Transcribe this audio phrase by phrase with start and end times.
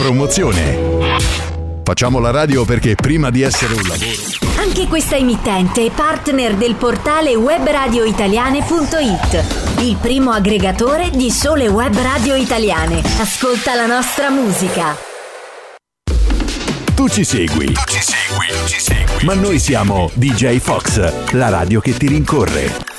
[0.00, 0.78] Promozione.
[1.84, 4.08] Facciamo la radio perché prima di essere un lavoro.
[4.56, 12.34] Anche questa emittente è partner del portale webradioitaliane.it, il primo aggregatore di sole web radio
[12.34, 13.02] italiane.
[13.18, 14.96] Ascolta la nostra musica.
[16.94, 17.66] Tu ci segui.
[17.66, 19.26] Tu ci segui, ci segui.
[19.26, 22.89] Ma noi siamo DJ Fox, la radio che ti rincorre.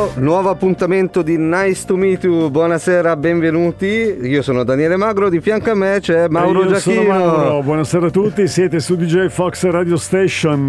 [0.00, 4.16] Nuovo, nuovo appuntamento di Nice to Meet You, buonasera, benvenuti.
[4.22, 7.12] Io sono Daniele Magro, di fianco a me c'è Mauro E io sono Giacchino.
[7.14, 10.68] Mauro, buonasera a tutti, siete su DJ Fox Radio Station.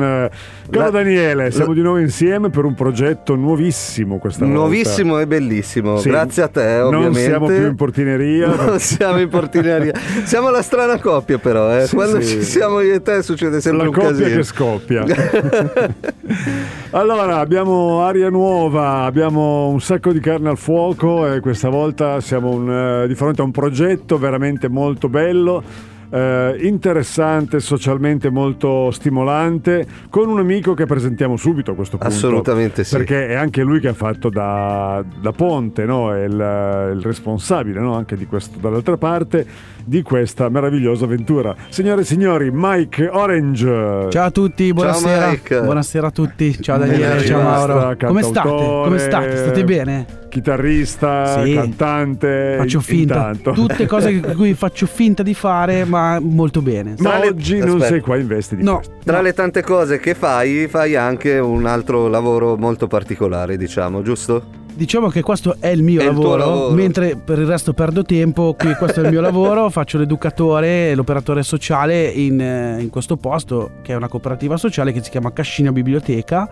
[0.69, 4.59] Caro La- Daniele, siamo la- di nuovo insieme per un progetto nuovissimo questa volta.
[4.59, 6.09] Nuovissimo e bellissimo, Sì.
[6.09, 7.21] grazie a te Non ovviamente.
[7.21, 8.47] siamo più in portineria.
[8.47, 9.93] Non siamo in portineria.
[10.25, 11.87] siamo la strana coppia però, eh.
[11.87, 12.27] Sì, quando sì.
[12.39, 14.35] ci siamo io e te succede sempre La un coppia casino.
[14.35, 15.05] che scoppia.
[16.91, 22.49] allora, abbiamo aria nuova, abbiamo un sacco di carne al fuoco e questa volta siamo
[22.49, 22.71] un,
[23.03, 25.63] eh, di fronte a un progetto veramente molto bello.
[26.11, 32.13] Eh, interessante, socialmente molto stimolante, con un amico che presentiamo subito a questo punto.
[32.13, 32.97] Assolutamente sì.
[32.97, 36.13] Perché è anche lui che ha fatto da, da ponte, no?
[36.13, 37.95] è il, il responsabile no?
[37.95, 39.45] anche di questo, dall'altra parte,
[39.85, 41.55] di questa meravigliosa avventura.
[41.69, 44.07] Signore e signori, Mike Orange.
[44.09, 45.29] Ciao a tutti, buonasera.
[45.29, 45.61] Mike.
[45.61, 46.61] Buonasera a tutti.
[46.61, 47.41] Ciao Daniele, ciao.
[47.41, 47.95] Mauro.
[47.97, 48.49] Come state?
[48.49, 49.37] Come state?
[49.37, 50.20] State bene?
[50.31, 51.53] Chitarrista, Sì.
[51.53, 52.55] cantante.
[52.57, 53.15] Faccio finta.
[53.15, 53.51] intanto.
[53.51, 56.95] Tutte cose di cui faccio finta di fare, ma molto bene.
[56.99, 57.85] Ma le- oggi non Aspetta.
[57.87, 58.93] sei qua in veste di No, questo.
[59.03, 59.21] Tra no.
[59.23, 64.59] le tante cose che fai, fai anche un altro lavoro molto particolare, diciamo, giusto?
[64.73, 66.73] Diciamo che questo è il mio È il lavoro, lavoro.
[66.73, 68.55] mentre per il resto perdo tempo.
[68.57, 73.17] Qui questo è il mio lavoro, faccio l'educatore e l'operatore sociale in, eh, in questo
[73.17, 76.49] posto, che è una cooperativa sociale che si chiama Cascina Biblioteca,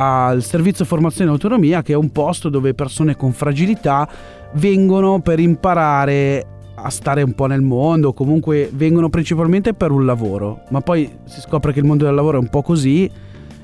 [0.00, 4.08] al servizio formazione e autonomia, che è un posto dove persone con fragilità
[4.54, 10.62] vengono per imparare a stare un po' nel mondo, comunque vengono principalmente per un lavoro,
[10.70, 13.10] ma poi si scopre che il mondo del lavoro è un po' così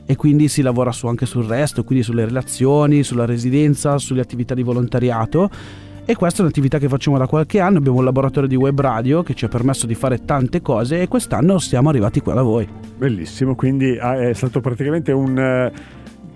[0.07, 4.55] e quindi si lavora su- anche sul resto, quindi sulle relazioni, sulla residenza, sulle attività
[4.55, 5.49] di volontariato.
[6.07, 9.23] E questa è un'attività che facciamo da qualche anno, abbiamo un laboratorio di web radio
[9.23, 12.69] che ci ha permesso di fare tante cose e quest'anno siamo arrivati qua da voi.
[12.99, 15.73] Bellissimo, quindi ah, è stato praticamente un, eh,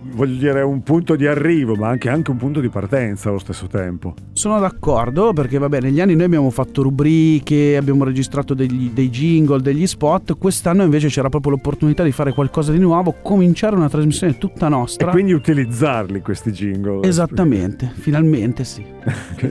[0.00, 3.66] voglio dire, un punto di arrivo, ma anche, anche un punto di partenza allo stesso
[3.66, 4.14] tempo.
[4.32, 9.60] Sono d'accordo perché vabbè negli anni noi abbiamo fatto rubriche, abbiamo registrato degli- dei jingle,
[9.60, 14.38] degli spot, quest'anno invece c'era proprio l'opportunità di fare qualcosa di nuovo, cominciare una trasmissione
[14.38, 15.08] tutta nostra.
[15.08, 17.06] E quindi utilizzarli questi jingle.
[17.06, 18.84] Esattamente, finalmente sì.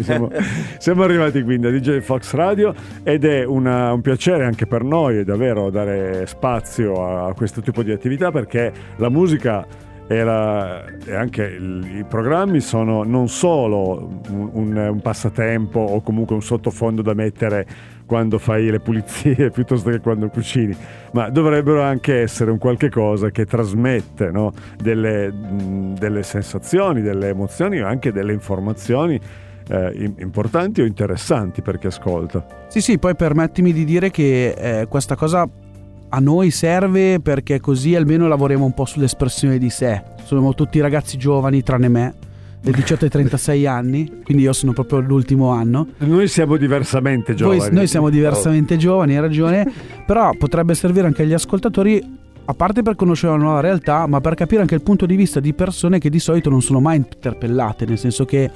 [0.01, 0.29] siamo,
[0.77, 5.23] siamo arrivati quindi a DJ Fox Radio ed è una- un piacere anche per noi
[5.23, 9.65] davvero dare spazio a, a questo tipo di attività perché la musica
[10.07, 16.01] e, la- e anche il- i programmi sono non solo un, un- un passatempo o
[16.01, 17.65] comunque un sottofondo da mettere
[18.05, 20.75] quando fai le pulizie piuttosto che quando cucini,
[21.11, 24.53] ma dovrebbero anche essere un qualche cosa che trasmette no?
[24.81, 29.19] delle, mh, delle sensazioni, delle emozioni o anche delle informazioni
[29.69, 32.45] eh, im- importanti o interessanti per chi ascolta.
[32.69, 35.45] Sì, sì, poi permettimi di dire che eh, questa cosa
[36.09, 40.01] a noi serve perché così almeno lavoriamo un po' sull'espressione di sé.
[40.23, 42.13] Sono tutti ragazzi giovani, tranne me,
[42.61, 45.87] dai 18 ai 36 anni, quindi io sono proprio l'ultimo anno.
[45.99, 47.75] Noi siamo diversamente Voi- giovani.
[47.75, 49.71] noi siamo diversamente giovani, hai ragione,
[50.05, 54.35] però potrebbe servire anche agli ascoltatori, a parte per conoscere una nuova realtà, ma per
[54.35, 57.85] capire anche il punto di vista di persone che di solito non sono mai interpellate,
[57.85, 58.49] nel senso che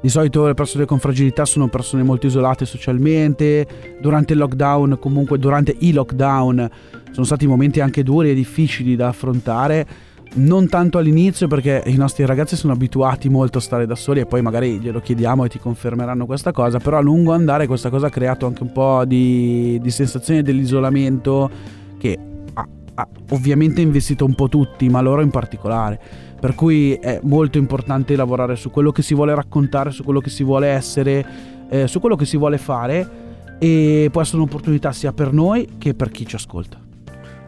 [0.00, 3.66] di solito le persone con fragilità sono persone molto isolate socialmente,
[4.00, 6.70] durante il lockdown, comunque durante i lockdown,
[7.10, 10.08] sono stati momenti anche duri e difficili da affrontare.
[10.32, 14.26] Non tanto all'inizio perché i nostri ragazzi sono abituati molto a stare da soli e
[14.26, 18.06] poi magari glielo chiediamo e ti confermeranno questa cosa, però a lungo andare questa cosa
[18.06, 21.50] ha creato anche un po' di, di sensazione dell'isolamento
[21.98, 22.16] che
[22.54, 26.00] ha, ha ovviamente investito un po' tutti, ma loro in particolare.
[26.40, 30.30] Per cui è molto importante lavorare su quello che si vuole raccontare, su quello che
[30.30, 31.26] si vuole essere,
[31.68, 33.28] eh, su quello che si vuole fare
[33.58, 36.89] e può essere un'opportunità sia per noi che per chi ci ascolta.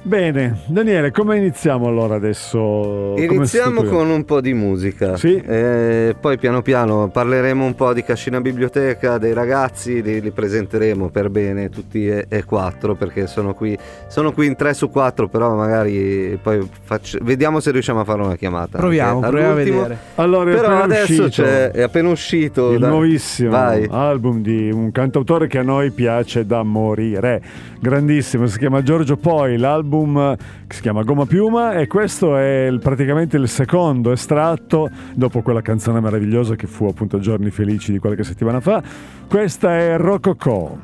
[0.05, 3.15] Bene, Daniele, come iniziamo allora adesso?
[3.17, 5.17] Iniziamo con un po' di musica.
[5.17, 5.37] Sì.
[5.37, 11.09] Eh, poi piano piano parleremo un po' di Cascina Biblioteca, dei ragazzi, li, li presenteremo
[11.09, 13.79] per bene tutti e, e quattro perché sono qui,
[14.09, 18.23] sono qui in tre su quattro, però magari poi faccio- vediamo se riusciamo a fare
[18.23, 18.79] una chiamata.
[18.79, 19.99] Proviamo, anche proviamo a vedere.
[20.17, 23.87] Allora, Però adesso uscito c'è, è appena uscito il da- nuovissimo Vai.
[23.89, 27.41] album di un cantautore che a noi piace da morire.
[27.79, 30.37] Grandissimo, si chiama Giorgio Poi, l'album eh,
[30.67, 35.61] che si chiama Goma Piuma e questo è il- praticamente il secondo estratto dopo quella
[35.61, 38.83] canzone meravigliosa che fu appunto Giorni Felici di qualche settimana fa.
[39.29, 40.77] Questa è Rococò.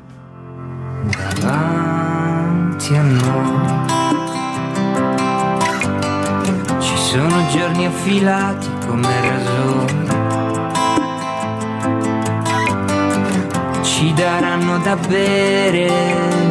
[1.41, 3.87] davanti a noi.
[6.79, 10.28] Ci sono giorni affilati come rasoi.
[13.99, 15.89] Ci daranno da bere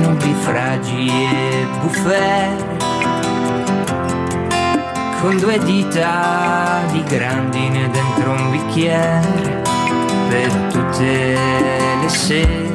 [0.03, 2.77] nubifragi e bufere.
[5.19, 9.63] Con due dita di grandine dentro un bicchiere
[10.29, 11.39] per tutte
[12.03, 12.68] le sere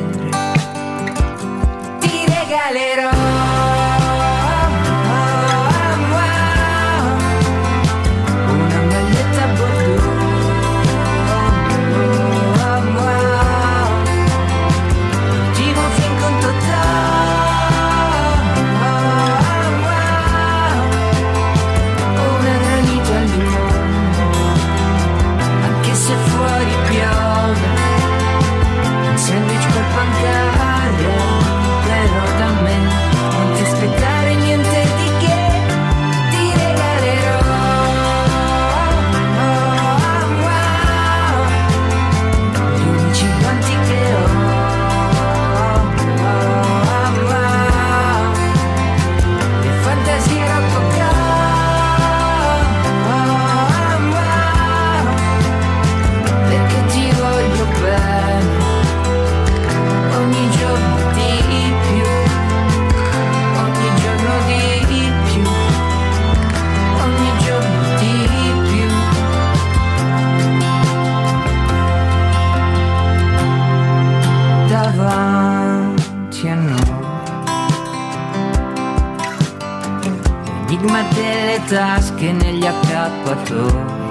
[81.64, 84.02] delle tasche negli accappatoi.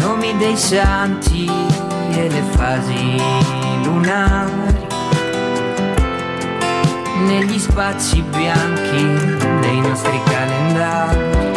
[0.00, 1.50] nomi dei santi
[2.12, 3.22] e le fasi
[3.82, 4.72] lunari
[7.26, 9.02] negli spazi bianchi
[9.60, 11.53] dei nostri calendari,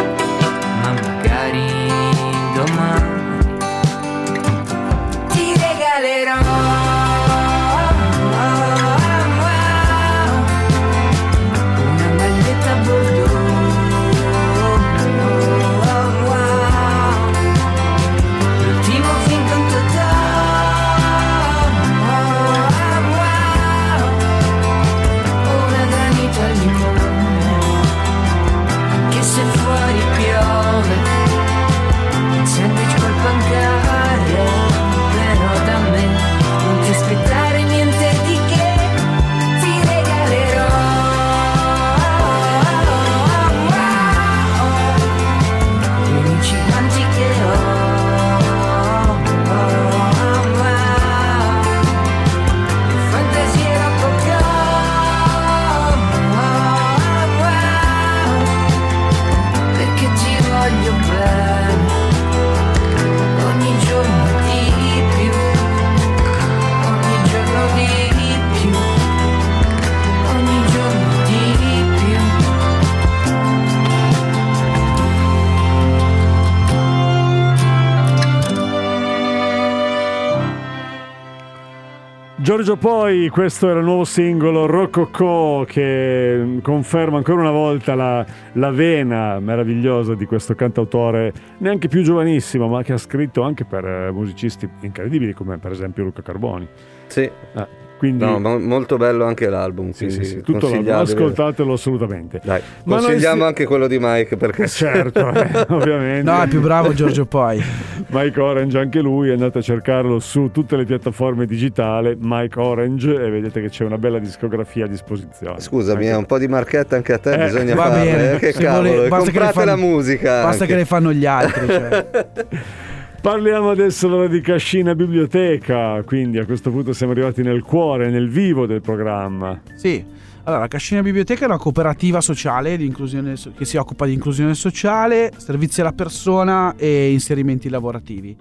[82.57, 88.71] Giorgio Poi, questo era il nuovo singolo Rococò che conferma ancora una volta la, la
[88.71, 94.11] vena meravigliosa di questo cantautore neanche più giovanissimo ma che ha scritto anche per eh,
[94.11, 96.68] musicisti incredibili come per esempio Luca Carboni.
[97.06, 97.21] Sì.
[97.21, 99.92] Eh, quindi No, mo- molto bello anche l'album.
[99.92, 102.39] sì, sì, sì, tutto l'album, ascoltatelo assolutamente.
[102.44, 106.30] Dai, Ma noi consigliamo si- anche quello di Mike perché Certo, eh, ovviamente.
[106.30, 107.61] No, è più bravo Giorgio Poi.
[108.09, 113.30] Mike Orange anche lui, andate a cercarlo su tutte le piattaforme digitali, Mike Orange e
[113.30, 115.59] vedete che c'è una bella discografia a disposizione.
[115.59, 118.04] Scusami, Anche- eh, un po' di marchetta anche a te Eh, bisogna Va farla.
[118.04, 120.44] bene, eh, Che se cavolo, vole- basta che comprate fanno- la musica.
[120.44, 120.66] Basta anche.
[120.68, 121.68] che le fanno gli altri.
[121.68, 122.06] Cioè.
[123.28, 128.30] Parliamo adesso allora di Cascina Biblioteca, quindi a questo punto siamo arrivati nel cuore, nel
[128.30, 129.62] vivo del programma.
[129.76, 130.02] Sì,
[130.44, 135.92] Allora, Cascina Biblioteca è una cooperativa sociale che si occupa di inclusione sociale, servizi alla
[135.92, 138.34] persona e inserimenti lavorativi.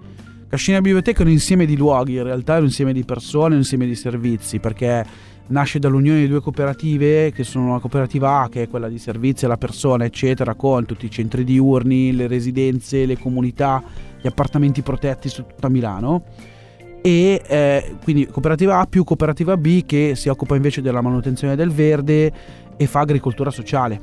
[0.47, 3.59] Cascina Biblioteca è un insieme di luoghi, in realtà è un insieme di persone, un
[3.59, 5.05] insieme di servizi, perché
[5.47, 9.45] nasce dall'unione di due cooperative, che sono una cooperativa A, che è quella di servizi
[9.45, 13.83] alla persona, eccetera, con tutti i centri diurni, le residenze, le comunità,
[14.21, 16.23] gli appartamenti protetti su tutta Milano
[17.01, 21.71] e eh, quindi cooperativa A più cooperativa B che si occupa invece della manutenzione del
[21.71, 22.31] verde
[22.75, 23.99] e fa agricoltura sociale.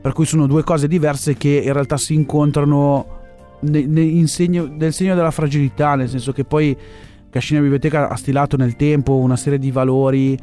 [0.00, 3.18] Per cui sono due cose diverse che in realtà si incontrano
[3.60, 6.76] ne- ne- segno, nel segno della fragilità, nel senso che poi
[7.28, 10.38] Cascina Biblioteca ha stilato nel tempo una serie di valori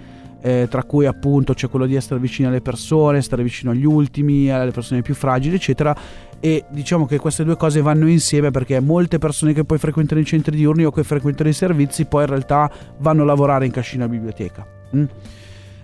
[0.47, 4.49] eh, tra cui appunto c'è quello di essere vicino alle persone, stare vicino agli ultimi,
[4.49, 5.93] alle persone più fragili, eccetera.
[6.39, 10.25] E diciamo che queste due cose vanno insieme perché molte persone che poi frequentano i
[10.25, 14.07] centri diurni o che frequentano i servizi poi in realtà vanno a lavorare in Cascina
[14.07, 14.65] Biblioteca.
[14.95, 15.03] Mm?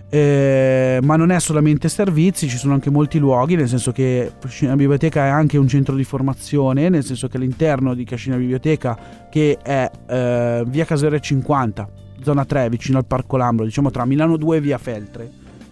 [0.09, 4.77] Eh, ma non è solamente servizi, ci sono anche molti luoghi, nel senso che Cascina
[4.77, 8.97] Biblioteca è anche un centro di formazione, nel senso che all'interno di Cascina Biblioteca,
[9.29, 14.37] che è eh, via Casere 50, zona 3, vicino al Parco Lambro, diciamo tra Milano
[14.37, 15.29] 2 e via Feltre,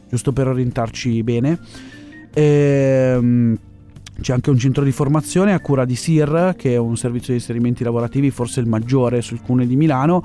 [0.09, 1.59] giusto per orientarci bene.
[2.33, 3.57] Ehm,
[4.21, 7.39] c'è anche un centro di formazione a cura di SIR, che è un servizio di
[7.39, 10.23] inserimenti lavorativi, forse il maggiore sul comune di Milano.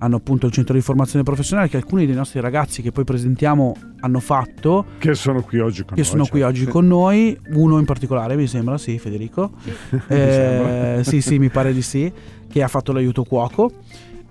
[0.00, 3.74] Hanno appunto il centro di formazione professionale che alcuni dei nostri ragazzi che poi presentiamo
[4.00, 4.84] hanno fatto.
[4.98, 6.04] Che sono qui oggi con che noi.
[6.04, 6.48] sono qui cioè.
[6.48, 7.36] oggi con noi.
[7.54, 9.52] Uno in particolare, mi sembra, sì, Federico.
[10.08, 12.12] Eh, sì, sì, mi pare di sì.
[12.48, 13.72] Che ha fatto l'aiuto cuoco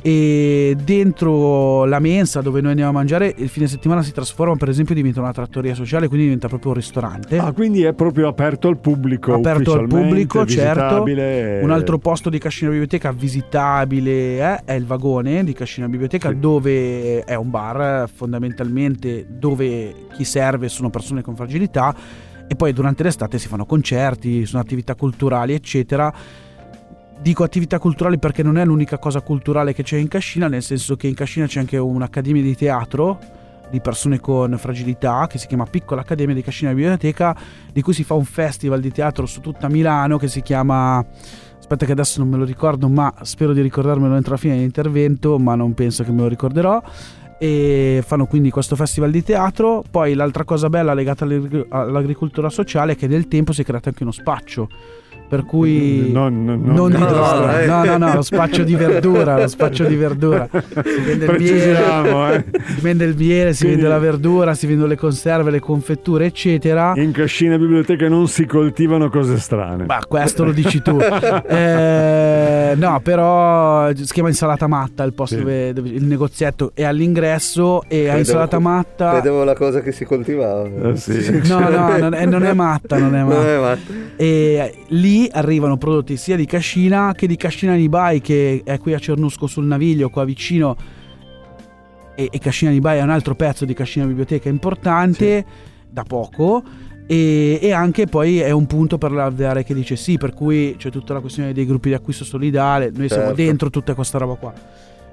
[0.02, 4.70] e dentro la mensa dove noi andiamo a mangiare il fine settimana si trasforma per
[4.70, 7.38] esempio diventa una trattoria sociale quindi diventa proprio un ristorante.
[7.38, 9.34] Ah, quindi è proprio aperto al pubblico.
[9.34, 11.04] aperto al pubblico certo.
[11.04, 17.24] un altro posto di Cascina Biblioteca visitabile eh, è il vagone di Cascina Biblioteca dove
[17.24, 21.96] è un bar fondamentalmente dove chi serve sono persone con fragilità.
[22.50, 26.14] E poi durante l'estate si fanno concerti, sono attività culturali eccetera
[27.20, 30.96] Dico attività culturali perché non è l'unica cosa culturale che c'è in Cascina, nel senso
[30.96, 33.20] che in Cascina c'è anche un'accademia di teatro
[33.70, 37.36] di persone con fragilità che si chiama Piccola Accademia di Cascina Biblioteca,
[37.74, 41.06] di cui si fa un festival di teatro su tutta Milano che si chiama
[41.68, 45.38] Aspetta che adesso non me lo ricordo, ma spero di ricordarmelo entro la fine dell'intervento,
[45.38, 46.82] ma non penso che me lo ricorderò.
[47.38, 49.84] E fanno quindi questo festival di teatro.
[49.92, 53.90] Poi l'altra cosa bella legata all'agri- all'agricoltura sociale è che nel tempo si è creato
[53.90, 54.70] anche uno spaccio.
[55.28, 57.66] Per cui No, no, no, non di no, droga, eh.
[57.66, 60.48] no, no, no, lo spaccio di verdura, lo spaccio di verdura.
[60.52, 62.46] Si vende il miele, eh.
[62.66, 66.26] si vende il miele, si Quindi- vende la verdura, si vendono le conserve, le confetture,
[66.28, 66.94] eccetera.
[66.96, 69.84] In Cascina Biblioteca non si coltivano cose strane.
[69.86, 70.98] Ma questo lo dici tu.
[71.50, 75.42] Eh, no, però si chiama insalata matta il posto Sì.
[75.42, 79.12] dove, dove- il negozietto è all'ingresso e a Credevo- insalata matta.
[79.14, 80.64] Vedevo la cosa che si coltivava.
[80.90, 81.42] Eh, sì.
[81.48, 83.48] No, no, non è, non è matta, non è Non matta.
[83.50, 83.92] è matto.
[84.16, 89.00] E lì arrivano prodotti sia di Cascina che di Cascina Nibai che è qui a
[89.00, 90.76] Cernusco sul Naviglio, qua vicino.
[92.16, 95.46] E, e Cascina Nibai è un altro pezzo di Cascina Biblioteca importante,
[95.90, 96.64] da poco.
[97.08, 100.76] E, e anche poi è un punto per le aree che dice sì, per cui
[100.78, 102.92] c'è tutta la questione dei gruppi di acquisto solidale.
[102.94, 103.42] Noi siamo Certo.
[103.42, 104.54] dentro tutta questa roba qua.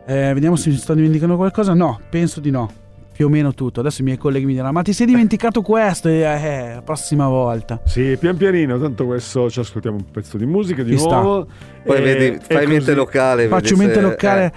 [0.07, 1.73] Eh, vediamo se mi sto dimenticando qualcosa.
[1.73, 2.83] No, penso di no.
[3.15, 3.79] Più o meno tutto.
[3.79, 6.09] Adesso i miei colleghi mi diranno: Ma ti sei dimenticato questo?
[6.09, 7.81] E, eh, la prossima volta.
[7.85, 11.21] Sì, pian pianino, tanto questo ci ascoltiamo un pezzo di musica di Ci sta.
[11.21, 11.47] nuovo.
[11.85, 13.47] Poi e- vedi, fai mente locale.
[13.47, 14.45] Faccio mente se- locale.
[14.47, 14.53] eh,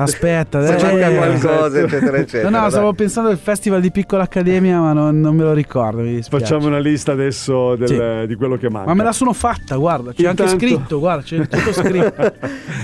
[0.00, 2.50] Aspetta, eh, eh, qualcosa, eccetera, eccetera.
[2.50, 6.02] No, no, stavo pensando al festival di Piccola Accademia, ma non, non me lo ricordo.
[6.28, 8.86] Facciamo una lista adesso del- di quello che manca.
[8.88, 12.32] Ma me la sono fatta, guarda, c'è anche Intanto- scritto, guarda, c'è tutto scritto.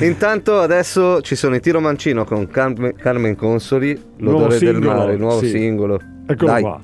[0.05, 4.97] Intanto adesso ci sono i Tiro Mancino con Carmen, Carmen Consoli, Nuovo L'odore del singolo,
[4.99, 5.49] mare, nuovo sì.
[5.51, 6.01] singolo.
[6.27, 6.63] Eccolo Dai.
[6.63, 6.81] qua.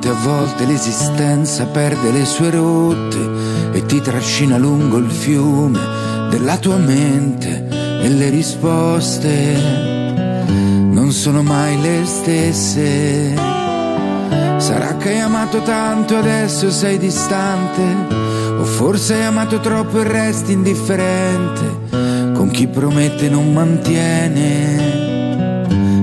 [0.00, 3.18] Notte a volte l'esistenza perde le sue rotte
[3.72, 5.78] e ti trascina lungo il fiume
[6.30, 9.58] della tua mente e le risposte
[10.90, 13.34] non sono mai le stesse.
[14.56, 17.82] Sarà che hai amato tanto e adesso sei distante,
[18.58, 21.88] o forse hai amato troppo e resti indifferente
[22.34, 24.78] con chi promette non mantiene,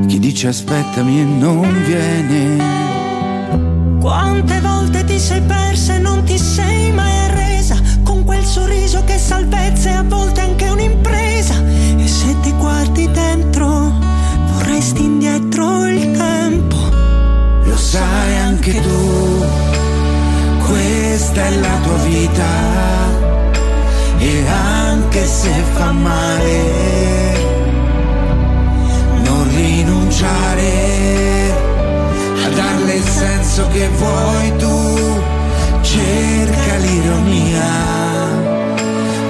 [0.06, 2.97] chi dice aspettami e non viene.
[4.08, 7.76] Quante volte ti sei persa e non ti sei mai arresa?
[8.04, 11.62] Con quel sorriso che salvezza e a volte anche un'impresa.
[11.98, 13.92] E se ti guardi dentro
[14.54, 16.78] vorresti indietro il tempo.
[17.66, 19.46] Lo sai anche tu,
[20.66, 22.46] questa è la tua vita.
[24.20, 26.62] E anche se fa male,
[29.26, 31.37] non rinunciare
[32.58, 35.22] darle il senso che vuoi tu,
[35.82, 37.70] cerca l'ironia,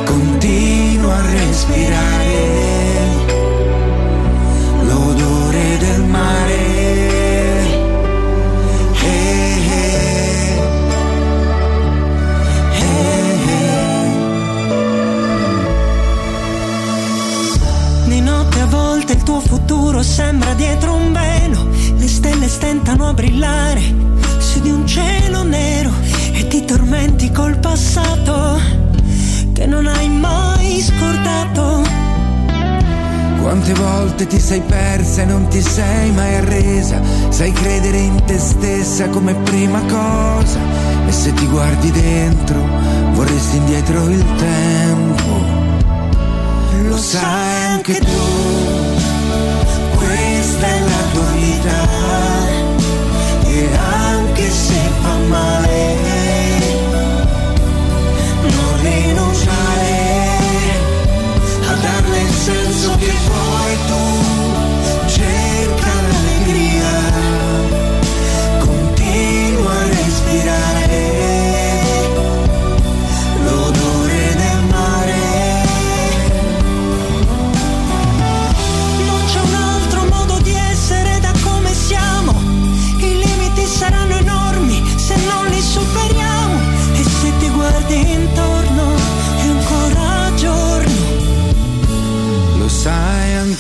[0.06, 2.36] continua a respirare
[4.84, 6.76] l'odore del mare.
[9.04, 9.90] Eh, eh,
[12.80, 12.96] eh,
[13.50, 13.66] eh.
[18.06, 21.37] Di notte a volte il tuo futuro sembra dietro un le
[22.48, 23.82] stelle stentano a brillare
[24.40, 25.92] su di un cielo nero
[26.34, 28.60] e ti tormenti col passato
[29.54, 31.84] che non hai mai scordato.
[33.42, 38.38] Quante volte ti sei persa e non ti sei mai arresa, sai credere in te
[38.38, 40.60] stessa come prima cosa
[41.08, 42.58] e se ti guardi dentro
[43.14, 45.66] vorresti indietro il tempo.
[46.88, 48.87] Lo sai anche tu,
[51.68, 51.86] vita.
[53.46, 55.96] E anche se fa male,
[58.42, 59.96] non rinunciare
[61.68, 64.04] a darle il senso che vuoi tu,
[65.08, 66.07] cerca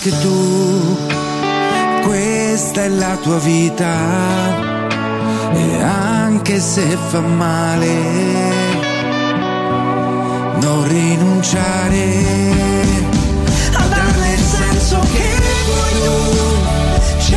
[0.07, 0.97] anche tu,
[2.03, 3.93] questa è la tua vita.
[5.53, 7.93] E anche se fa male,
[10.61, 12.25] non rinunciare.
[13.73, 15.35] A darle il senso che
[15.65, 17.27] vuoi tu,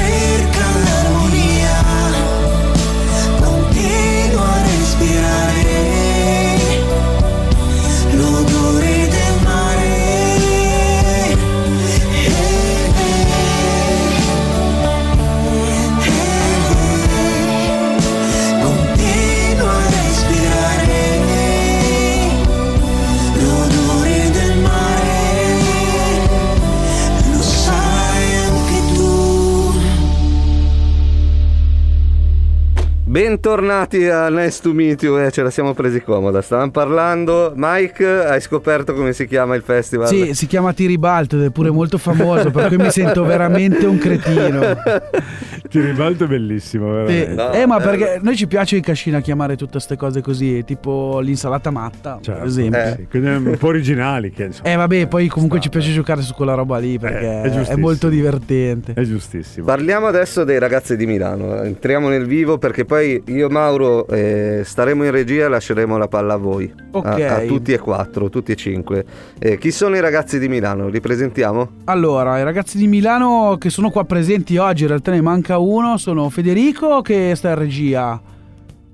[33.10, 36.40] Bentornati a Nice to Meet You, eh, ce la siamo presi comoda.
[36.40, 37.52] Stavamo parlando.
[37.56, 40.06] Mike, hai scoperto come si chiama il festival?
[40.06, 43.99] Sì, si chiama Tiribalto ed è pure molto famoso, per cui mi sento veramente un
[43.99, 44.60] cretino.
[45.71, 47.13] Ti ribalto è bellissimo, Sì.
[47.15, 47.35] veramente.
[47.35, 50.65] No, eh, ma eh, perché noi ci piace in cascina chiamare tutte queste cose così,
[50.65, 52.41] tipo l'insalata matta, Certo.
[52.41, 52.80] per esempio.
[52.80, 53.06] Eh.
[53.09, 56.23] Quindi è un po' originali che insomma, Eh vabbè, poi comunque sta, ci piace giocare
[56.23, 58.95] su quella roba lì Eh, perché è è, molto divertente.
[58.95, 59.67] È giustissimo.
[59.67, 61.63] Parliamo adesso dei ragazzi di Milano.
[61.63, 66.35] Entriamo nel vivo perché poi io, Mauro, eh, staremo in regia e lasceremo la palla
[66.35, 66.73] a voi.
[66.91, 67.06] Ok.
[67.06, 69.04] A, a tutti e quattro, tutti e cinque.
[69.39, 70.89] Eh, chi sono i ragazzi di Milano?
[70.89, 71.71] Li presentiamo?
[71.85, 75.96] Allora, i ragazzi di Milano che sono qua presenti oggi, in realtà ne manca uno,
[75.96, 78.20] sono Federico che sta in regia.
[78.20, 78.28] Poi-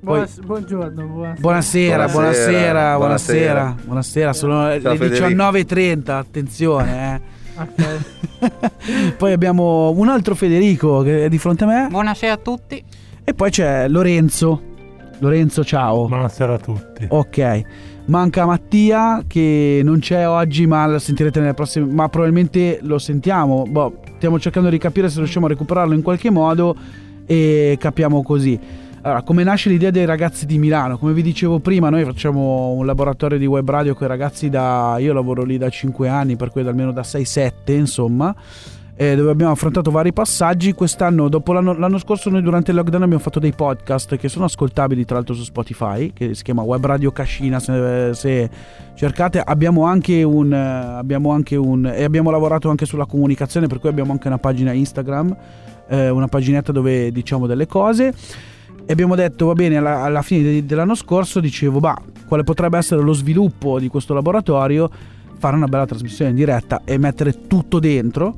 [0.01, 1.41] Buonas- buongiorno, buonasera.
[1.41, 3.77] Buonasera, Buonasera, buonasera, buonasera, buonasera.
[3.85, 5.27] buonasera, sono le Ciao, Federico.
[5.27, 7.35] 19.30, attenzione eh.
[7.59, 9.15] Ok.
[9.17, 12.83] Poi abbiamo un altro Federico che è di fronte a me Buonasera a tutti.
[13.25, 14.63] e poi c'è Lorenzo.
[15.19, 16.07] Lorenzo, ciao.
[16.07, 17.07] Buonasera a tutti.
[17.09, 17.63] Ok.
[18.09, 21.91] Manca Mattia che non c'è oggi, ma lo sentirete nelle prossime.
[21.91, 23.65] Ma probabilmente lo sentiamo.
[23.67, 26.75] Boh, stiamo cercando di capire se riusciamo a recuperarlo in qualche modo
[27.27, 28.59] e capiamo così.
[29.03, 30.99] Allora, come nasce l'idea dei ragazzi di Milano?
[30.99, 34.97] Come vi dicevo prima, noi facciamo un laboratorio di web radio con i ragazzi da.
[34.99, 38.35] Io lavoro lì da 5 anni, per cui almeno da 6-7, insomma.
[38.97, 40.73] Eh, dove abbiamo affrontato vari passaggi.
[40.73, 44.47] Quest'anno, dopo l'anno, l'anno scorso, noi durante il lockdown abbiamo fatto dei podcast che sono
[44.47, 47.61] ascoltabili tra l'altro su Spotify, che si chiama Web Radio Cascina.
[47.61, 48.51] Se, se
[48.95, 50.53] cercate, abbiamo anche un.
[50.53, 51.87] eh, Abbiamo anche un.
[51.87, 55.37] E abbiamo lavorato anche sulla comunicazione, per cui abbiamo anche una pagina Instagram,
[55.89, 58.15] eh, una paginetta dove diciamo delle cose.
[58.89, 62.79] E abbiamo detto, va bene, alla, alla fine de- dell'anno scorso dicevo, bah, quale potrebbe
[62.79, 64.89] essere lo sviluppo di questo laboratorio?
[65.39, 68.37] Fare una bella trasmissione in diretta e mettere tutto dentro.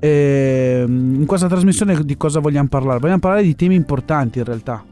[0.00, 2.98] Ehm, in questa trasmissione di cosa vogliamo parlare?
[3.00, 4.84] Vogliamo parlare di temi importanti in realtà,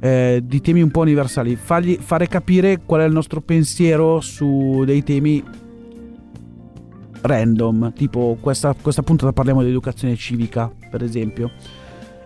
[0.00, 4.82] eh, di temi un po' universali, fargli, fare capire qual è il nostro pensiero su
[4.84, 5.42] dei temi
[7.22, 11.50] random, tipo questa, questa puntata parliamo di educazione civica, per esempio.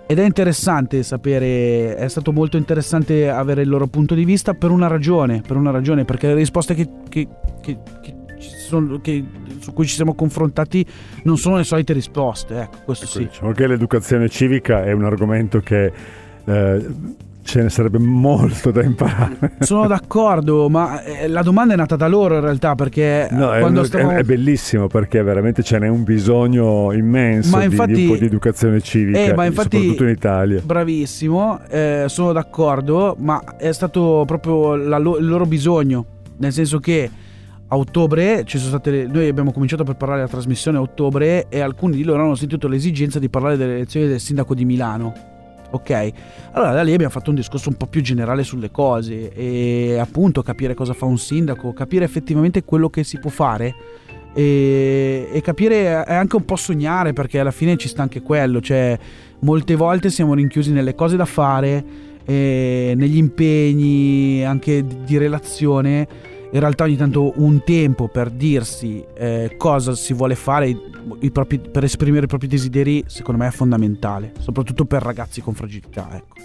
[0.06, 4.70] Ed è interessante sapere, è stato molto interessante avere il loro punto di vista per
[4.70, 7.28] una ragione, per una ragione, perché le risposte che, che-
[7.62, 9.24] che- che sono- che-
[9.60, 10.84] su cui ci siamo confrontati
[11.24, 13.20] non sono le solite risposte, ecco, questo sì.
[13.20, 15.92] Diciamo che l'educazione civica è un argomento che
[16.46, 16.86] eh,
[17.42, 19.56] ce ne sarebbe molto da imparare.
[19.60, 23.84] Sono d'accordo, ma eh, la domanda è nata da loro in realtà perché No, è,
[23.84, 28.08] stavamo- è- bellissimo perché veramente ce n'è un bisogno immenso Ma di- di, infatti- un
[28.12, 30.60] po' di educazione civica, Eh, ma infatti- soprattutto in Italia.
[30.64, 36.04] Bravissimo, eh, sono d'accordo, ma è stato proprio la il loro bisogno,
[36.38, 37.10] nel senso che
[37.74, 41.60] a ottobre ci sono state noi abbiamo cominciato a preparare la trasmissione a ottobre e
[41.60, 45.32] alcuni di loro hanno sentito l'esigenza di parlare delle elezioni del sindaco di Milano.
[45.70, 46.12] Ok,
[46.52, 50.40] allora da lì abbiamo fatto un discorso un po' più generale sulle cose e appunto
[50.42, 53.74] capire cosa fa un sindaco, capire effettivamente quello che si può fare
[54.32, 58.60] e, e capire e anche un po' sognare perché alla fine ci sta anche quello,
[58.60, 58.96] cioè
[59.40, 66.32] molte volte siamo rinchiusi nelle cose da fare, e negli impegni anche di relazione.
[66.54, 70.72] In realtà ogni tanto un tempo per dirsi eh, cosa si vuole fare,
[71.32, 76.10] propri- per esprimere i propri desideri, secondo me è fondamentale, soprattutto per ragazzi con fragilità,
[76.12, 76.36] ecco.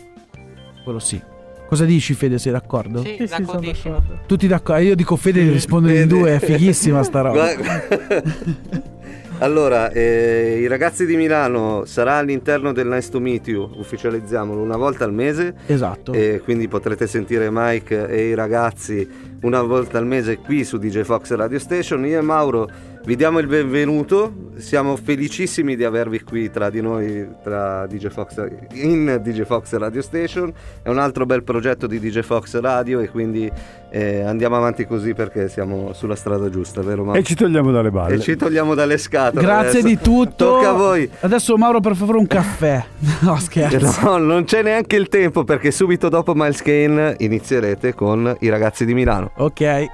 [0.84, 1.22] Quello sì.
[1.68, 3.04] Cosa dici Fede, sei d'accordo?
[3.04, 4.20] Sì, Sì, sì, sono d'accordo.
[4.26, 4.82] Tutti d'accordo?
[4.82, 7.46] Io dico Fede risponde in due, è fighissima sta roba.
[9.42, 14.76] Allora, eh, i ragazzi di Milano sarà all'interno del Nice to Meet You, ufficializziamolo, una
[14.76, 15.56] volta al mese.
[15.66, 16.12] Esatto.
[16.12, 19.08] E quindi potrete sentire Mike e i ragazzi
[19.44, 22.06] una volta al mese qui su DJ Fox Radio Station.
[22.06, 22.70] Io e Mauro
[23.06, 28.46] vi diamo il benvenuto, siamo felicissimi di avervi qui tra di noi, tra DJ Fox,
[28.74, 30.54] in DJ Fox Radio Station.
[30.82, 33.50] È un altro bel progetto di DJ Fox Radio e quindi
[33.90, 37.20] eh, andiamo avanti così perché siamo sulla strada giusta, vero Mauro?
[37.20, 38.16] E ci togliamo dalle balle.
[38.16, 39.42] E ci togliamo dalle scatole.
[39.42, 39.88] Grazie adesso.
[39.88, 40.46] di tutto.
[40.46, 41.10] Tocca a voi.
[41.22, 42.86] Adesso Mauro per favore un caffè.
[43.22, 44.02] No, scherzo.
[44.04, 48.86] No, non c'è neanche il tempo perché subito dopo Miles Kane inizierete con i ragazzi
[48.86, 49.32] di Milano.
[49.38, 49.88] Ok.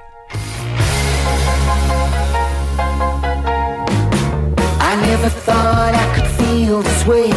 [5.17, 7.31] Never thought I could feel this way.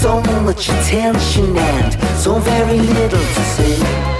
[0.00, 4.19] So much attention and so very little to say.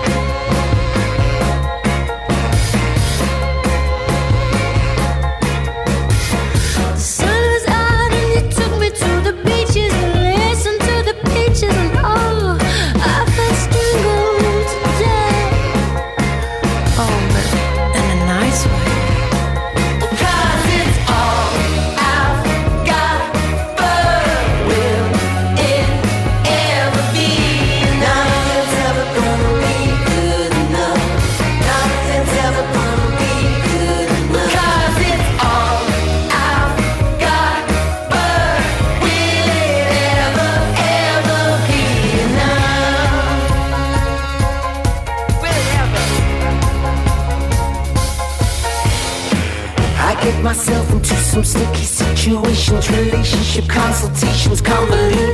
[53.01, 55.30] Relationship consultations, convoluted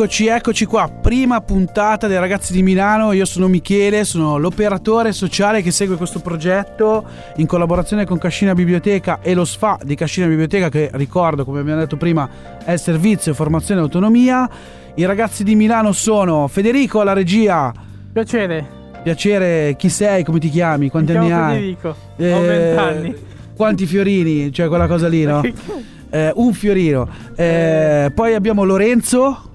[0.00, 3.10] eccoci, eccoci qua, prima puntata dei ragazzi di Milano.
[3.10, 7.04] Io sono Michele, sono l'operatore sociale che segue questo progetto
[7.38, 11.80] in collaborazione con Cascina Biblioteca e lo SFA di Cascina Biblioteca, che ricordo, come abbiamo
[11.80, 12.28] detto prima,
[12.64, 14.48] è il servizio formazione e autonomia.
[14.94, 17.74] I ragazzi di Milano sono Federico alla regia.
[18.12, 18.64] Piacere.
[19.02, 20.22] Piacere, chi sei?
[20.22, 20.90] Come ti chiami?
[20.90, 21.54] Quanti anni hai?
[21.54, 23.14] Federico, ho Eh, 20 anni.
[23.56, 24.52] Quanti fiorini?
[24.52, 25.40] Cioè quella cosa lì, no?
[26.10, 27.06] Eh, un fiorino.
[27.36, 29.47] Eh, poi abbiamo Lorenzo.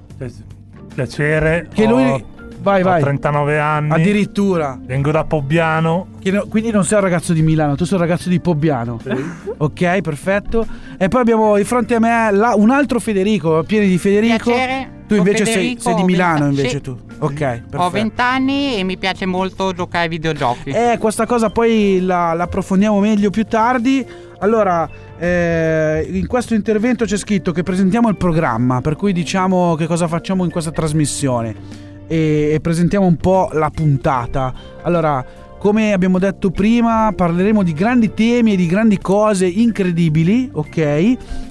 [0.94, 2.26] Piacere, Che ho lui-
[2.62, 3.02] Vai, ho vai.
[3.02, 3.92] 39 anni.
[3.92, 4.80] Addirittura.
[4.82, 6.08] Vengo da Pobbiano.
[6.24, 8.98] Che no- Quindi non sei un ragazzo di Milano, tu sei un ragazzo di Pobbiano.
[9.58, 10.66] Ok, perfetto.
[10.98, 14.50] E poi abbiamo di fronte a me la- un altro Federico, pieni di Federico.
[14.52, 16.82] Piacere, Tu invece sei, Federico, sei di Milano, invece sì.
[16.82, 16.98] tu.
[17.20, 17.78] Ok, perfetto.
[17.78, 20.70] Ho 20 anni e mi piace molto giocare ai videogiochi.
[20.70, 24.06] Eh, questa cosa poi la, la approfondiamo meglio più tardi.
[24.40, 29.88] Allora, eh, in questo intervento c'è scritto che presentiamo il programma, per cui diciamo che
[29.88, 31.54] cosa facciamo in questa trasmissione
[32.08, 34.54] e, e presentiamo un po' la puntata.
[34.84, 35.26] Allora,
[35.64, 40.78] come abbiamo detto prima, parleremo di grandi temi e di grandi cose incredibili, ok?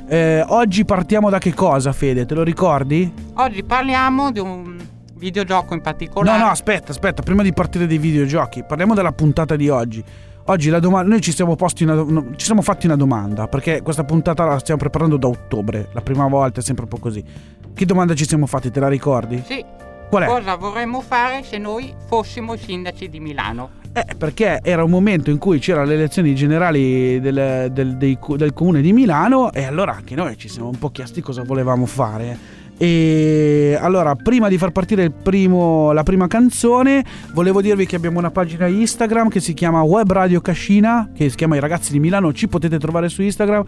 [0.07, 2.27] Eh, oggi partiamo da che cosa, Fede?
[2.27, 3.11] Te lo ricordi?
[3.37, 4.77] Oggi parliamo di un
[5.15, 6.39] videogioco in particolare.
[6.39, 10.05] No, no, aspetta, aspetta, prima di partire dai videogiochi, parliamo della puntata di oggi.
[10.45, 13.81] Oggi la domanda, noi ci siamo, posti una, no, ci siamo fatti una domanda, perché
[13.81, 17.25] questa puntata la stiamo preparando da ottobre, la prima volta è sempre un po' così.
[17.73, 19.43] Che domanda ci siamo fatti, te la ricordi?
[19.47, 19.65] Sì.
[20.11, 20.27] Qual è?
[20.27, 23.81] Cosa vorremmo fare se noi fossimo i sindaci di Milano?
[23.95, 28.55] Eh, perché era un momento in cui c'erano le elezioni generali del, del- cu- del
[28.55, 32.61] comune di Milano e allora anche noi ci siamo un po' chiesti cosa volevamo fare.
[32.79, 38.31] E allora, prima di far partire primo- la prima canzone, volevo dirvi che abbiamo una
[38.31, 42.33] pagina Instagram che si chiama Web Radio Cascina, che si chiama I ragazzi di Milano,
[42.33, 43.63] ci potete trovare su Instagram.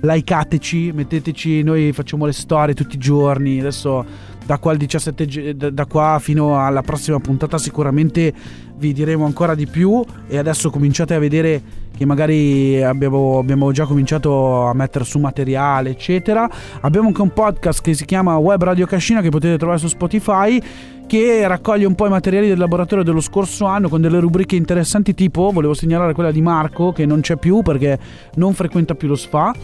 [0.00, 3.60] Likeateci, metteteci, noi facciamo le storie tutti i giorni.
[3.60, 4.04] Adesso
[4.46, 8.32] da qua al 17 ge- da- da qua fino alla prossima puntata sicuramente
[8.78, 10.04] vi diremo ancora di più.
[10.26, 11.62] E adesso cominciate a vedere
[11.96, 16.48] che magari abbiamo, abbiamo già cominciato a mettere su materiale eccetera.
[16.80, 20.60] Abbiamo anche un podcast che si chiama Web Radio Cascina che potete trovare su Spotify
[21.06, 25.14] che raccoglie un po' i materiali del laboratorio dello scorso anno con delle rubriche interessanti
[25.14, 27.96] tipo volevo segnalare quella di Marco che non c'è più perché
[28.34, 29.54] non frequenta più lo sfa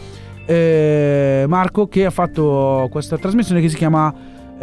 [0.45, 4.13] Eh, Marco che ha fatto questa trasmissione che si chiama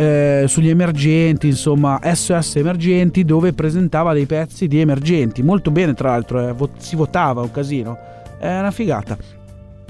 [0.00, 5.42] eh, sugli emergenti, insomma, SOS emergenti, dove presentava dei pezzi di emergenti.
[5.42, 7.98] Molto bene, tra l'altro, eh, vo- si votava un casino.
[8.38, 9.18] È una figata.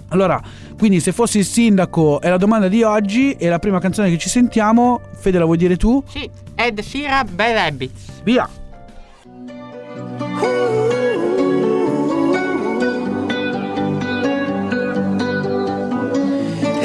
[0.08, 0.42] Allora,
[0.76, 4.18] quindi se fossi il sindaco è la domanda di oggi e la prima canzone che
[4.18, 6.02] ci sentiamo, Fede la vuoi dire tu?
[6.08, 8.20] Sì, Ed Sheeran Bad Habits.
[8.24, 8.48] Via!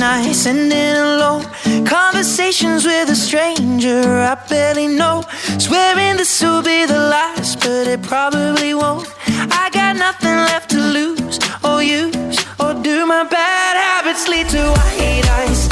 [0.00, 1.44] Night, sending alone
[1.84, 5.24] conversations with a stranger I barely know.
[5.58, 9.06] Swearing this will be the last, but it probably won't.
[9.62, 14.62] I got nothing left to lose or use, or do my bad habits lead to
[14.70, 15.69] white eyes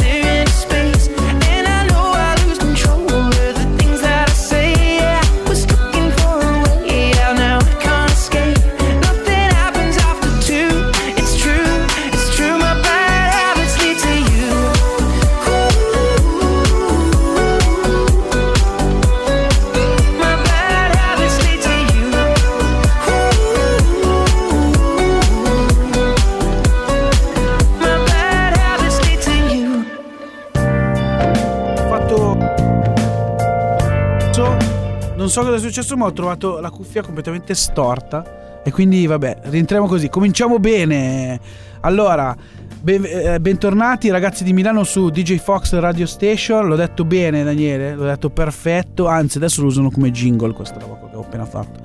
[35.28, 38.62] Non so cosa è successo, ma ho trovato la cuffia completamente storta.
[38.64, 40.08] E quindi, vabbè, rientriamo così.
[40.08, 41.38] Cominciamo bene.
[41.80, 42.34] Allora,
[42.80, 46.66] ben- eh, bentornati ragazzi di Milano su DJ Fox Radio Station.
[46.66, 47.94] L'ho detto bene, Daniele.
[47.94, 49.06] L'ho detto perfetto.
[49.06, 51.78] Anzi, adesso lo usano come jingle questa roba che ho appena fatto.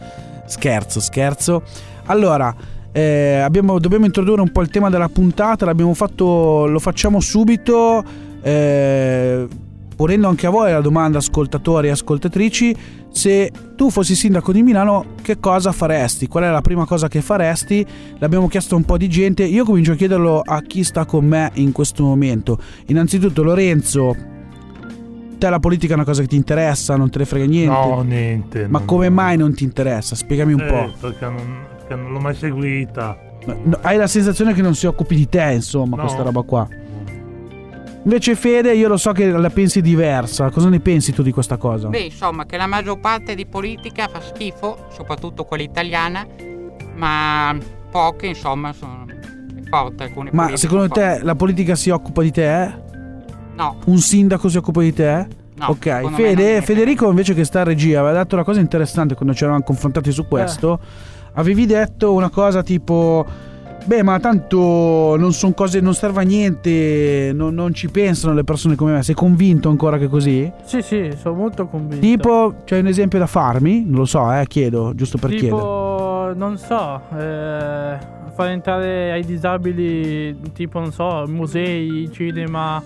[0.46, 1.64] Scherzo, scherzo.
[2.06, 2.56] Allora,
[2.94, 5.66] eh, abbiamo- dobbiamo introdurre un po' il tema della puntata.
[5.66, 8.32] L'abbiamo fatto, lo facciamo subito.
[8.46, 9.48] eh,
[9.96, 12.76] ponendo anche a voi la domanda, ascoltatori e ascoltatrici,
[13.12, 16.28] se tu fossi sindaco di Milano, che cosa faresti?
[16.28, 17.86] Qual è la prima cosa che faresti?
[18.20, 19.44] L'abbiamo chiesto a un po' di gente.
[19.44, 22.58] Io comincio a chiederlo a chi sta con me in questo momento.
[22.88, 24.16] Innanzitutto, Lorenzo.
[25.38, 27.70] Te la politica è una cosa che ti interessa, non te ne frega niente?
[27.90, 28.68] No, niente.
[28.68, 30.16] Ma non- come mai non ti interessa?
[30.16, 30.92] Spiegami un Eh, po'.
[31.02, 33.18] Perché non, perché non l'ho mai seguita.
[33.46, 36.04] No, hai la sensazione che non si occupi di te, insomma, No.
[36.04, 36.66] questa roba qua.
[38.04, 40.50] Invece Fede, io lo so che la pensi diversa.
[40.50, 41.88] Cosa ne pensi tu di questa cosa?
[41.88, 46.26] Beh, insomma, che la maggior parte di politica fa schifo, soprattutto quella italiana,
[46.96, 47.56] ma
[47.90, 49.06] poche, insomma, sono
[49.70, 51.00] forte alcune Ma secondo forti.
[51.00, 52.64] te la politica si occupa di te?
[52.64, 52.74] eh?
[53.56, 53.78] No.
[53.86, 55.28] Un sindaco si occupa di te?
[55.56, 59.34] No, ok, Fede, Federico invece che sta a regia aveva detto una cosa interessante quando
[59.36, 60.80] ci eravamo confrontati su questo.
[61.34, 63.26] Avevi detto una cosa tipo
[63.86, 68.44] Beh, ma tanto non sono cose, non serve a niente, non, non ci pensano le
[68.44, 69.04] persone come me.
[69.04, 70.50] Sei convinto ancora che così?
[70.64, 72.00] Sì, sì, sono molto convinto.
[72.00, 73.84] Tipo, c'hai un esempio da farmi?
[73.86, 75.52] Non lo so, eh, chiedo, giusto per chiedere.
[75.52, 77.98] tipo, non so, eh,
[78.34, 82.82] far entrare ai disabili, tipo, non so, musei, cinema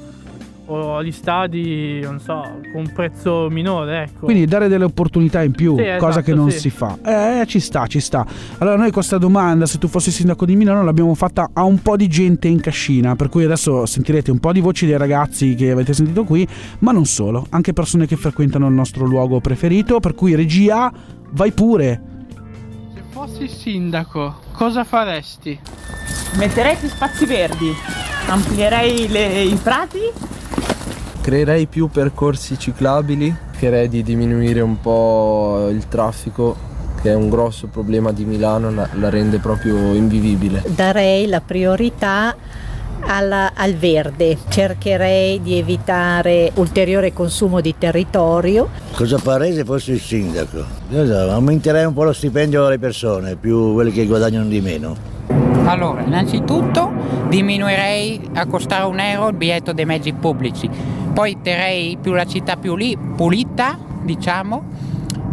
[0.68, 4.26] o gli stadi, non so, con un prezzo minore, ecco.
[4.26, 6.60] Quindi dare delle opportunità in più, Sì, cosa esatto, che non sì.
[6.60, 6.98] si fa.
[7.04, 8.26] Eh, ci sta, ci sta.
[8.58, 11.96] Allora, noi questa domanda, se tu fossi sindaco di Milano, l'abbiamo fatta a un po'
[11.96, 13.16] di gente in cascina.
[13.16, 16.48] Per cui adesso sentirete un po' di voci dei ragazzi che avete sentito qui,
[16.80, 20.00] ma non solo, anche persone che frequentano il nostro luogo preferito.
[20.00, 20.92] Per cui, regia,
[21.32, 22.02] vai pure.
[22.94, 25.60] Se fossi sindaco, cosa faresti?
[26.38, 27.72] Metterei più spazi verdi,
[28.28, 30.00] amplierei le- i prati
[31.22, 36.56] Creerei più percorsi ciclabili, cercherei di diminuire un po' il traffico
[37.02, 40.64] che è un grosso problema di Milano, la, la rende proprio invivibile.
[40.68, 42.34] darei la priorità
[43.02, 48.70] alla- al verde, cercherei di evitare ulteriore consumo di territorio.
[48.94, 50.64] Cosa farei se fossi il sindaco?
[50.90, 54.96] Aumenterei un po' lo stipendio alle persone, più quelli che guadagnano di meno.
[55.68, 56.90] Allora, innanzitutto
[57.28, 60.70] diminuirei a costare un euro il biglietto dei mezzi pubblici,
[61.14, 64.64] poi terrei più la città più lì, pulita, diciamo,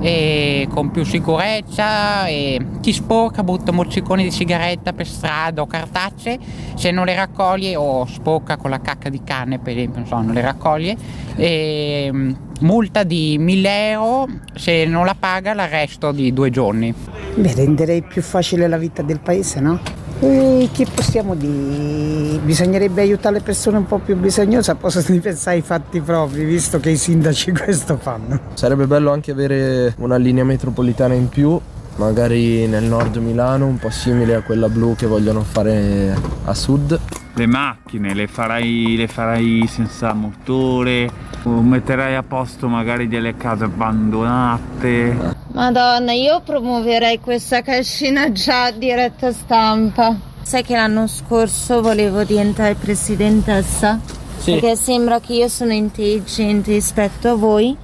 [0.00, 6.40] e con più sicurezza e chi sporca butta mozziconi di sigaretta per strada o cartacce,
[6.74, 10.34] se non le raccoglie o sporca con la cacca di cane per esempio, insomma, non
[10.34, 10.96] le raccoglie,
[11.36, 16.92] e, mm, multa di 1000 euro, se non la paga l'arresto di due giorni.
[17.36, 20.02] Beh, renderei più facile la vita del paese, no?
[20.20, 22.38] E che possiamo dire?
[22.38, 26.44] Bisognerebbe aiutare le persone un po' più bisognose a posto di pensare ai fatti propri,
[26.44, 28.38] visto che i sindaci questo fanno.
[28.54, 31.58] Sarebbe bello anche avere una linea metropolitana in più,
[31.96, 36.98] magari nel nord Milano, un po' simile a quella blu che vogliono fare a sud.
[37.36, 41.10] Le macchine le farai, le farai senza motore,
[41.42, 45.34] o metterai a posto magari delle case abbandonate.
[45.52, 50.16] Madonna, io promuoverei questa cascina già a diretta stampa.
[50.42, 53.98] Sai che l'anno scorso volevo diventare presidentessa?
[54.38, 54.52] Sì.
[54.52, 57.76] Perché sembra che io sono intelligente rispetto a voi,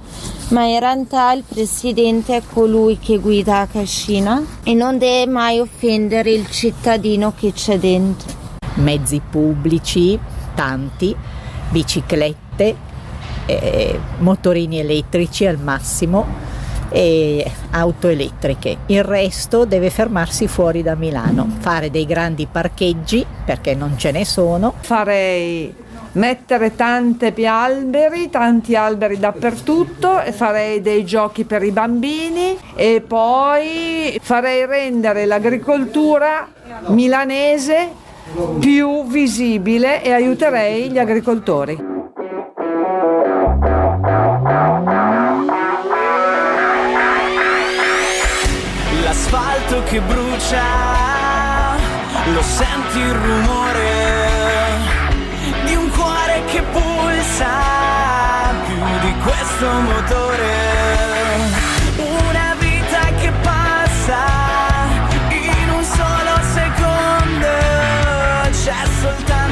[0.49, 5.59] ma in realtà il presidente è colui che guida la cascina e non deve mai
[5.59, 8.40] offendere il cittadino che c'è dentro.
[8.75, 10.19] Mezzi pubblici,
[10.55, 11.15] tanti,
[11.69, 12.75] biciclette,
[13.45, 16.49] eh, motorini elettrici al massimo
[16.89, 18.77] e auto elettriche.
[18.87, 24.25] Il resto deve fermarsi fuori da Milano, fare dei grandi parcheggi perché non ce ne
[24.25, 24.73] sono.
[24.81, 25.73] Farei
[26.13, 33.01] mettere tante più alberi, tanti alberi dappertutto e farei dei giochi per i bambini e
[33.05, 36.49] poi farei rendere l'agricoltura
[36.87, 38.00] milanese
[38.59, 41.77] più visibile e aiuterei gli agricoltori.
[49.03, 50.63] L'asfalto che brucia,
[52.33, 53.89] lo senti il rumore
[55.65, 57.49] di un cuore che pulsa
[58.65, 61.30] più di questo motore.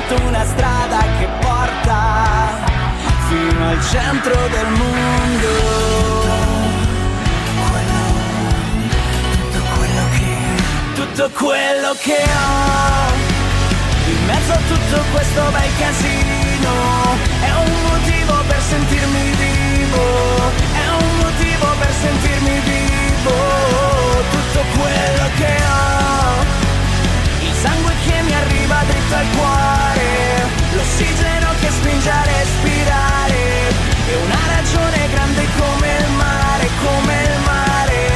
[0.10, 2.48] Soltanto una strada che porta
[3.28, 6.28] fino al centro del mondo.
[10.96, 13.12] tutto quello che ho
[14.10, 16.72] in mezzo a tutto questo bel casino
[17.42, 23.36] è un motivo per sentirmi vivo è un motivo per sentirmi vivo
[24.32, 26.69] tutto quello che ho
[27.62, 30.10] sangue che mi arriva dritto al cuore
[30.76, 33.68] l'ossigeno che spinge a respirare
[34.08, 38.08] e una ragione grande come il mare come il mare.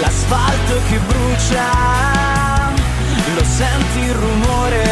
[0.00, 2.27] L'asfalto che brucia,
[3.48, 4.84] senti il rumore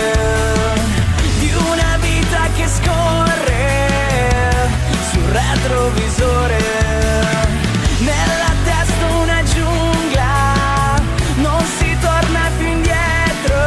[1.38, 4.70] di una vita che scorre
[5.11, 6.59] sul retrovisore.
[7.98, 10.96] Nella testa una giungla,
[11.36, 13.59] non si torna più indietro,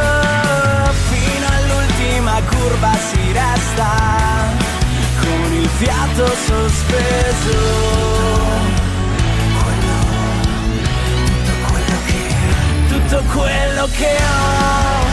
[1.08, 4.48] fino all'ultima curva si resta
[5.20, 8.69] con il fiato sospeso.
[13.10, 15.04] Tutto quello che ho.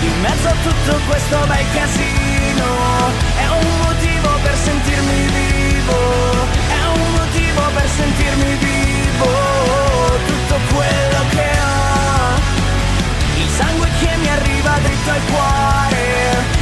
[0.00, 2.66] In mezzo a tutto questo bel casino
[3.36, 6.00] è un motivo per sentirmi vivo
[6.68, 9.30] è un motivo per sentirmi vivo.
[10.26, 12.40] Tutto quello che ho.
[13.42, 16.00] Il sangue che mi arriva dritto al cuore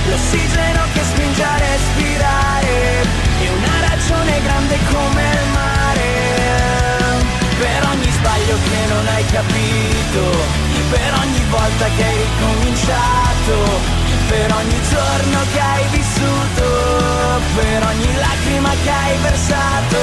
[0.08, 3.06] l'ossigeno che spinge a respirare
[3.40, 6.08] e una ragione grande come il mare.
[7.56, 10.22] Per ogni sbaglio che non hai capito,
[10.90, 13.54] per ogni volta che hai ricominciato,
[14.28, 16.66] per ogni giorno che hai vissuto,
[17.56, 20.00] per ogni lacrima che hai versato,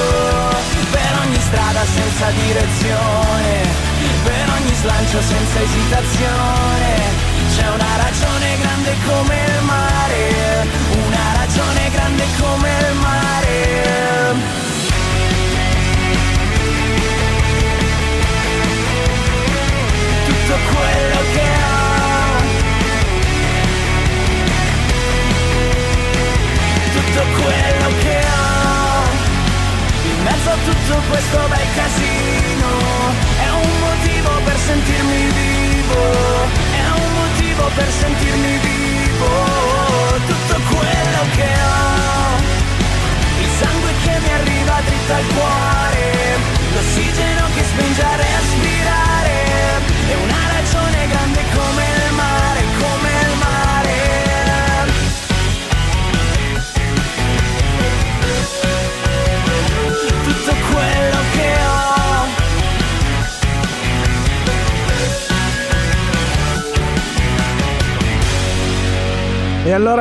[0.90, 3.52] per ogni strada senza direzione,
[4.24, 6.90] per ogni slancio senza esitazione,
[7.54, 10.66] c'è una ragione grande come il mare,
[11.06, 14.67] una ragione grande come il mare.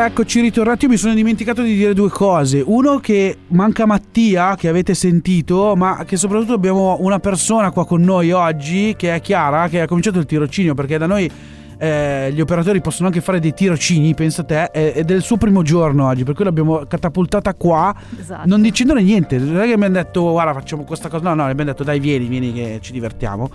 [0.08, 2.64] Eccoci ritornati, io mi sono dimenticato di dire due cose.
[2.66, 8.02] Uno che manca Mattia, che avete sentito, ma che soprattutto abbiamo una persona qua con
[8.02, 11.30] noi oggi, che è Chiara, che ha cominciato il tirocinio, perché da noi
[11.78, 15.36] eh, gli operatori possono anche fare dei tirocini, pensa te, è- ed è il suo
[15.36, 18.48] primo giorno oggi, per cui l'abbiamo catapultata qua, Esatto.
[18.48, 19.38] non dicendole niente.
[19.38, 22.00] Non è che abbiamo detto, guarda, facciamo questa cosa, no, no, le abbiamo detto, dai,
[22.00, 23.50] vieni, vieni che ci divertiamo.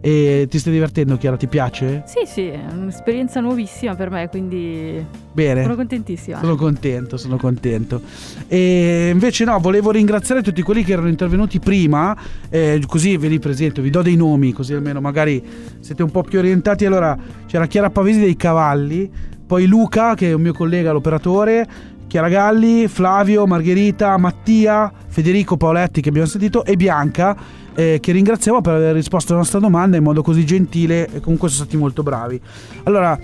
[0.00, 2.04] E ti stai divertendo, Chiara, ti piace?
[2.06, 5.62] Sì, sì, è un'esperienza nuovissima per me, quindi Bene.
[5.62, 6.38] sono contentissima.
[6.38, 8.00] Sono contento, sono contento.
[8.46, 12.16] E invece no, volevo ringraziare tutti quelli che erano intervenuti prima,
[12.48, 15.42] eh, così ve li presento, vi do dei nomi, così almeno magari
[15.80, 16.84] siete un po' più orientati.
[16.84, 19.10] Allora, c'era Chiara Pavesi dei Cavalli,
[19.44, 21.66] poi Luca, che è un mio collega, l'operatore,
[22.06, 27.36] Chiara Galli, Flavio, Margherita, Mattia, Federico Paoletti che abbiamo sentito e Bianca
[27.78, 31.48] eh, che ringraziamo per aver risposto alla nostra domanda in modo così gentile e comunque
[31.48, 32.40] sono stati molto bravi.
[32.82, 33.16] Allora,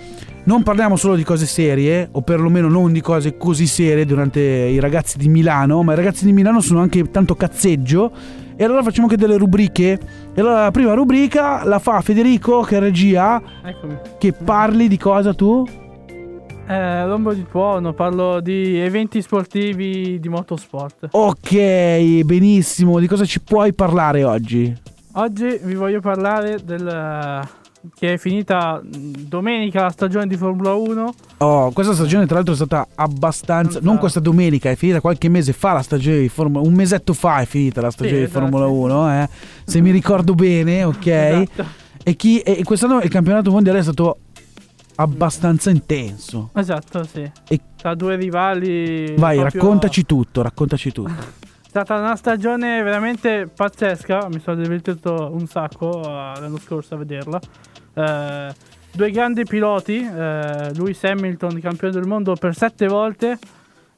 [0.45, 4.79] non parliamo solo di cose serie, o perlomeno non di cose così serie durante i
[4.79, 8.13] ragazzi di Milano, ma i ragazzi di Milano sono anche tanto cazzeggio.
[8.55, 9.99] E allora facciamo anche delle rubriche.
[10.33, 13.41] E allora la prima rubrica la fa Federico, che è regia.
[13.61, 13.97] Eccomi.
[14.17, 15.67] Che parli di cosa tu?
[16.67, 21.09] Eh, l'ombra di tuono, parlo di eventi sportivi di motorsport.
[21.11, 22.99] Ok, benissimo.
[22.99, 24.73] Di cosa ci puoi parlare oggi?
[25.13, 27.47] Oggi vi voglio parlare del
[27.93, 31.13] che è finita domenica la stagione di Formula 1.
[31.37, 33.79] Oh, questa stagione tra l'altro è stata abbastanza...
[33.81, 36.67] Non questa domenica, è finita qualche mese fa la stagione di Formula...
[36.67, 38.79] Un mesetto fa è finita la stagione Sì, di Formula esatto.
[38.79, 39.29] 1, eh.
[39.65, 41.05] Se mi ricordo bene, ok.
[41.55, 41.83] Esatto.
[42.07, 42.39] E, chi...
[42.39, 44.17] e quest'anno il campionato mondiale è stato
[44.95, 46.49] abbastanza intenso.
[46.53, 47.29] Esatto, sì.
[47.47, 49.15] E- Tra due rivali.
[49.15, 51.43] Vai, proprio- raccontaci tutto, raccontaci tutto.
[51.75, 54.29] È stata una stagione veramente pazzesca.
[54.29, 57.39] Mi sono divertito un sacco eh, l'anno scorso a vederla.
[57.93, 58.53] Eh,
[58.93, 63.37] due grandi piloti, eh, Lewis Hamilton, campione del mondo per sette volte,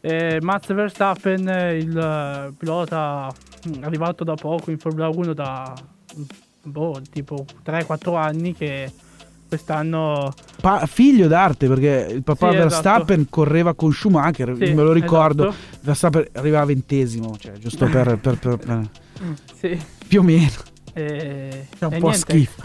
[0.01, 1.41] e Max Verstappen,
[1.75, 3.31] il eh, pilota
[3.67, 5.73] mm, arrivato da poco in Formula 1 da
[6.17, 6.23] mm,
[6.63, 8.91] boh, tipo 3-4 anni che
[9.47, 12.69] quest'anno Pa- figlio d'arte perché il papà Sì, esatto.
[12.69, 15.49] Verstappen correva con Schumacher, Sì, me lo ricordo.
[15.49, 15.77] esatto.
[15.81, 18.89] Verstappen arrivava ventesimo, cioè giusto per, per- per- per-
[19.55, 19.79] sì.
[20.07, 20.51] più o meno.
[20.93, 22.17] E, È un e po' niente.
[22.17, 22.61] schifo.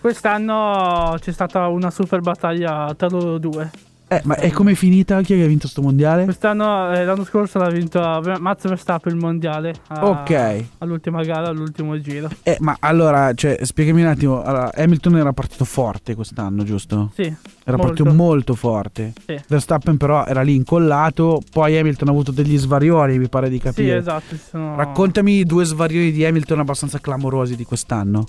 [0.00, 3.70] Quest'anno c'è stata una super battaglia tra loro due.
[4.06, 5.20] Eh, ma è come finita?
[5.22, 6.24] Chi è che ha vinto sto mondiale?
[6.24, 7.98] Quest'anno, eh, l'anno scorso l'ha vinto
[8.38, 9.74] Max Verstappen il mondiale.
[9.88, 10.64] a- Ok.
[10.78, 12.28] All'ultima gara, all'ultimo giro.
[12.42, 14.42] Eh, ma allora, cioè, spiegami un attimo.
[14.42, 17.10] Allora, Hamilton era partito forte quest'anno, giusto?
[17.14, 17.82] Sì, Era molto.
[18.02, 19.12] partito molto forte.
[19.26, 19.40] Sì.
[19.48, 21.40] Verstappen però era lì incollato.
[21.50, 23.96] Poi Hamilton ha avuto degli svarioni, mi pare di Sì, capire.
[23.96, 24.36] esatto.
[24.36, 28.26] ci sono- Raccontami due svarioni di Hamilton abbastanza clamorosi di quest'anno.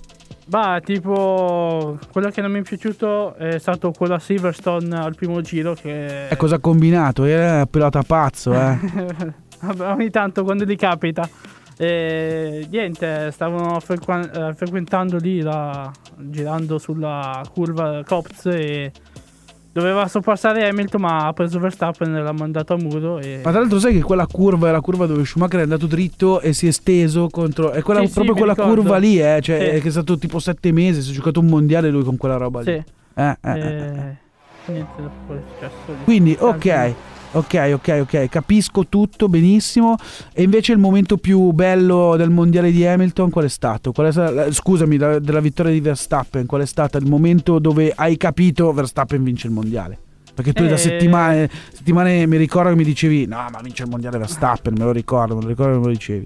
[0.47, 5.41] Bah, tipo, quello che non mi è piaciuto è stato quello a Silverstone al primo
[5.41, 6.27] giro che...
[6.27, 7.23] E cosa ha combinato?
[7.23, 8.77] Era un pilota pazzo, eh.
[9.79, 11.27] Ogni tanto quando gli capita.
[11.77, 18.91] E niente, stavano frequ- eh, frequentando lì, la- girando sulla curva Cops e
[19.75, 23.19] doveva sorpassare Hamilton ma ha preso Verstappen e l'ha mandato a muro.
[23.19, 23.41] E...
[23.43, 26.39] Ma tra l'altro sai che quella curva è la curva dove Schumacher è andato dritto
[26.39, 27.71] e si è steso contro...
[27.71, 28.81] È quella, Sì, sì, proprio mi quella ricordo.
[28.81, 29.39] curva lì, eh.
[29.41, 29.65] Cioè, Sì.
[29.65, 32.37] è che è stato tipo sette mesi, si è giocato un mondiale lui con quella
[32.37, 32.65] roba lì.
[32.71, 32.83] Sì.
[33.15, 34.15] Eh, eh, E- eh.
[34.71, 36.03] Niente, dopo è successo.
[36.05, 36.93] Quindi, ok,
[37.35, 39.95] ok, ok, ok, capisco tutto benissimo.
[40.33, 43.91] E invece il momento più bello del mondiale di Hamilton qual è stato?
[43.91, 47.91] Qual è sta- scusami, la- della vittoria di Verstappen, qual è stato il momento dove
[47.95, 49.97] hai capito Verstappen vince il mondiale?
[50.35, 50.77] Perché tu da Eh.
[50.77, 54.91] settimane, settimane mi ricordo che mi dicevi no ma vince il mondiale Verstappen, me lo
[54.91, 56.25] ricordo, me lo ricordo che me lo dicevi.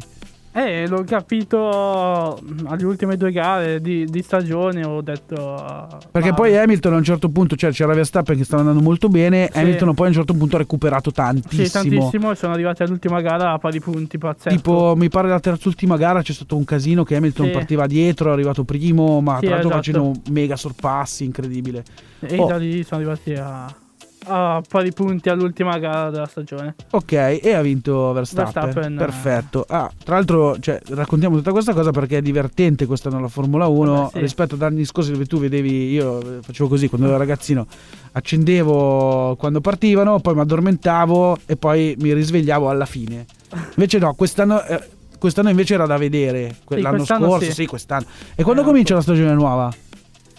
[0.60, 5.88] Eh, l'ho capito mm, alle ultime due gare di, di stagione, ho detto...
[6.12, 9.08] Perché ma- poi Hamilton a un certo punto, cioè c'era Verstappen che stava andando molto
[9.08, 9.60] bene, Sì.
[9.60, 11.64] Hamilton poi a un certo punto ha recuperato tantissimo.
[11.66, 14.56] Sì, tantissimo, e sono arrivati all'ultima gara a pari punti, pazzesco.
[14.56, 17.52] Tipo, mi pare la terz'ultima gara c'è stato un casino che Hamilton Sì.
[17.52, 19.92] partiva dietro, è arrivato primo, ma Sì, tra l'altro esatto.
[19.94, 21.84] facendo mega sorpassi, incredibile.
[22.20, 22.48] E Oh.
[22.48, 23.66] da lì sono arrivati a,
[24.26, 26.76] a pari punti all'ultima gara della stagione.
[26.92, 27.12] Ok,
[27.42, 28.64] e ha vinto Verstappen.
[28.66, 28.98] Verstappen, eh.
[28.98, 29.66] Perfetto.
[29.68, 33.92] Ah, tra l'altro, cioè, raccontiamo tutta questa cosa perché è divertente quest'anno la Formula 1
[33.94, 34.20] Vabbè, sì.
[34.20, 37.66] rispetto ad anni scorsi dove tu vedevi, io eh, facevo così quando ero ragazzino,
[38.12, 43.26] accendevo quando partivano, poi mi addormentavo e poi mi risvegliavo alla fine.
[43.76, 44.64] Invece no, quest'anno...
[44.64, 47.52] eh, Quest'anno invece era da vedere, Sì, l'anno scorso, sì.
[47.52, 48.06] sì, quest'anno.
[48.36, 49.70] E quando comincia la stagione nuova?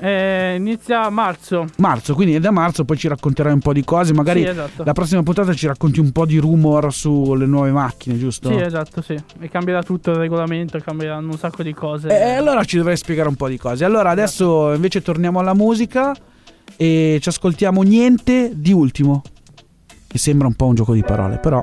[0.02, 1.66] Eh, inizia marzo.
[1.76, 4.14] Marzo, quindi da marzo poi ci racconterai un po' di cose.
[4.14, 4.82] Magari Sì, esatto.
[4.82, 8.48] la prossima puntata ci racconti un po' di rumor sulle nuove macchine, giusto?
[8.50, 9.14] Sì, esatto, sì.
[9.40, 12.08] E cambierà tutto il regolamento, cambieranno un sacco di cose.
[12.08, 13.84] E allora ci dovrai spiegare un po' di cose.
[13.84, 16.16] Allora adesso invece torniamo alla musica
[16.76, 19.22] e ci ascoltiamo niente di ultimo.
[20.06, 21.62] Che sembra un po' un gioco di parole, però.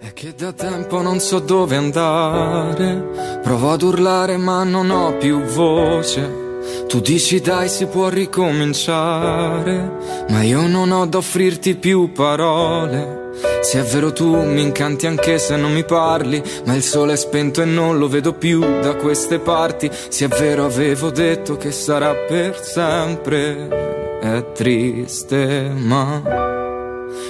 [0.00, 3.40] È che da tempo non so dove andare.
[3.42, 6.43] Provo ad urlare ma non ho più voce.
[6.88, 9.90] Tu dici dai si può ricominciare.
[10.28, 13.22] Ma io non ho da offrirti più parole.
[13.62, 16.42] Se è vero tu mi incanti anche se non mi parli.
[16.66, 19.90] Ma il sole è spento e non lo vedo più da queste parti.
[20.08, 24.18] Se è vero avevo detto che sarà per sempre.
[24.20, 26.22] È triste ma...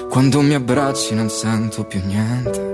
[0.09, 2.73] Quando mi abbracci non sento più niente.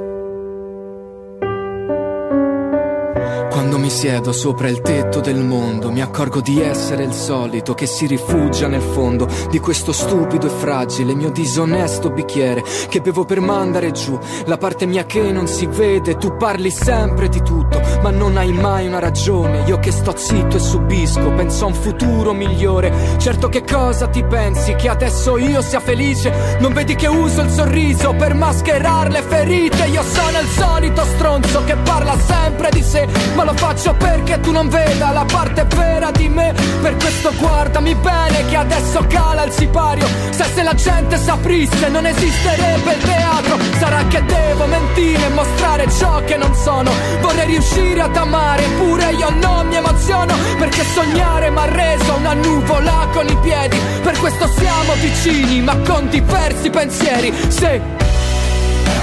[3.61, 7.85] Quando mi siedo sopra il tetto del mondo, mi accorgo di essere il solito che
[7.85, 13.41] si rifugia nel fondo di questo stupido e fragile mio disonesto bicchiere che bevo per
[13.41, 16.17] mandare giù la parte mia che non si vede.
[16.17, 19.65] Tu parli sempre di tutto, ma non hai mai una ragione.
[19.67, 22.91] Io che sto zitto e subisco, penso a un futuro migliore.
[23.19, 24.75] Certo che cosa ti pensi?
[24.75, 26.57] Che adesso io sia felice?
[26.61, 29.85] Non vedi che uso il sorriso per mascherare le ferite?
[29.89, 34.51] Io sono il solito stronzo che parla sempre di sé, ma lo faccio perché tu
[34.53, 36.55] non veda la parte vera di me.
[36.83, 40.07] Per questo guardami bene che adesso cala il sipario.
[40.31, 43.59] Se, se la gente saprisse non esisterebbe il teatro.
[43.79, 46.91] Sarà che devo mentire e mostrare ciò che non sono.
[47.21, 50.35] Vorrei riuscire ad amare, eppure io non mi emoziono.
[50.59, 53.79] Perché sognare mi ha reso una nuvola con i piedi.
[54.03, 57.33] Per questo siamo vicini, ma con diversi pensieri.
[57.49, 57.81] Se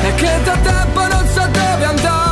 [0.02, 2.27] è che da tempo non so dove andare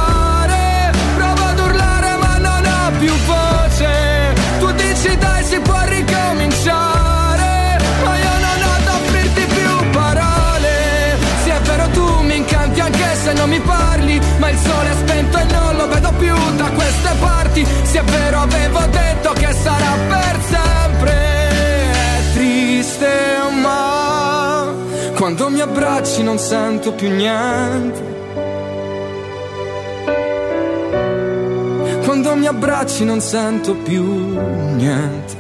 [3.05, 4.33] più voce.
[4.59, 7.77] Tu dici dai si può ricominciare.
[8.03, 11.17] Ma io non ho da offrirti più parole.
[11.43, 14.95] Sì è vero tu mi incanti anche se non mi parli Ma il sole è
[14.95, 17.65] spento e non lo vedo più da queste parti.
[17.83, 21.13] Sì è vero avevo detto che sarà per sempre.
[22.17, 23.07] È triste
[23.61, 24.73] ma
[25.15, 28.14] quando mi abbracci non sento più niente.
[32.17, 35.35] Quando mi abbracci non sento più niente.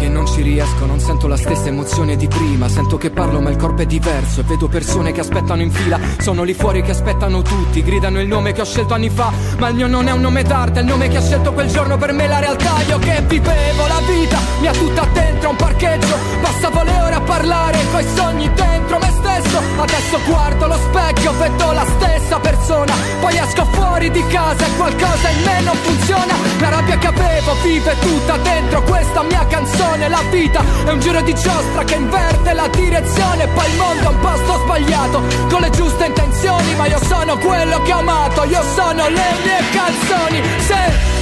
[0.00, 2.70] Che non ci riesco, non sento la stessa emozione di prima.
[2.70, 4.40] Sento che parlo, ma il corpo è diverso.
[4.40, 6.00] E vedo persone che aspettano in fila.
[6.20, 7.82] Sono lì fuori che aspettano tutti.
[7.82, 9.30] Gridano il nome che ho scelto anni fa.
[9.58, 11.68] Ma il mio non è un nome d'arte, è il nome che ha scelto quel
[11.68, 12.80] giorno per me la realtà.
[12.88, 16.16] Io che vivevo la vita, mi ha tutta dentro un parcheggio.
[16.40, 19.60] Passavo le ore a parlare coi sogni dentro me stesso.
[19.76, 22.94] Adesso guardo lo specchio, vedo la stessa persona.
[23.20, 26.34] Poi esco fuori di casa e qualcosa in me non funziona.
[26.58, 29.89] La rabbia che avevo vive tutta dentro questa mia canzone.
[29.98, 33.46] La vita è un giro di giostra che inverte la direzione.
[33.48, 36.74] Poi il mondo è un posto sbagliato, con le giuste intenzioni.
[36.74, 40.42] Ma io sono quello che ho amato, io sono le mie canzoni.
[40.66, 41.18] Se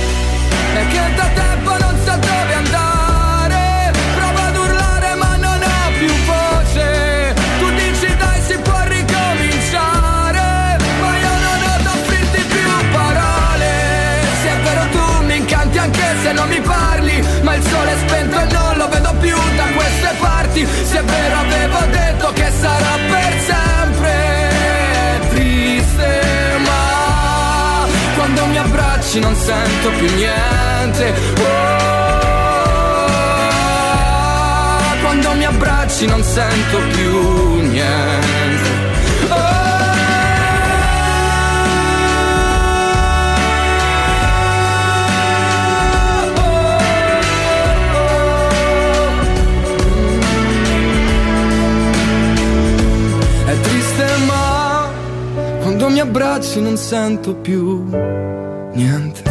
[0.90, 1.97] che da tempo non
[15.88, 19.36] anche se non mi parli Ma il sole è spento e non lo vedo più
[19.56, 26.20] da queste parti Se è vero avevo detto che sarà per sempre triste
[26.64, 27.86] ma
[28.16, 31.14] quando mi abbracci non sento più niente.
[31.40, 32.26] Oh,
[35.02, 38.47] quando mi abbracci non sento più niente.
[55.90, 57.84] Mi abbracci non sento più
[58.74, 59.22] niente.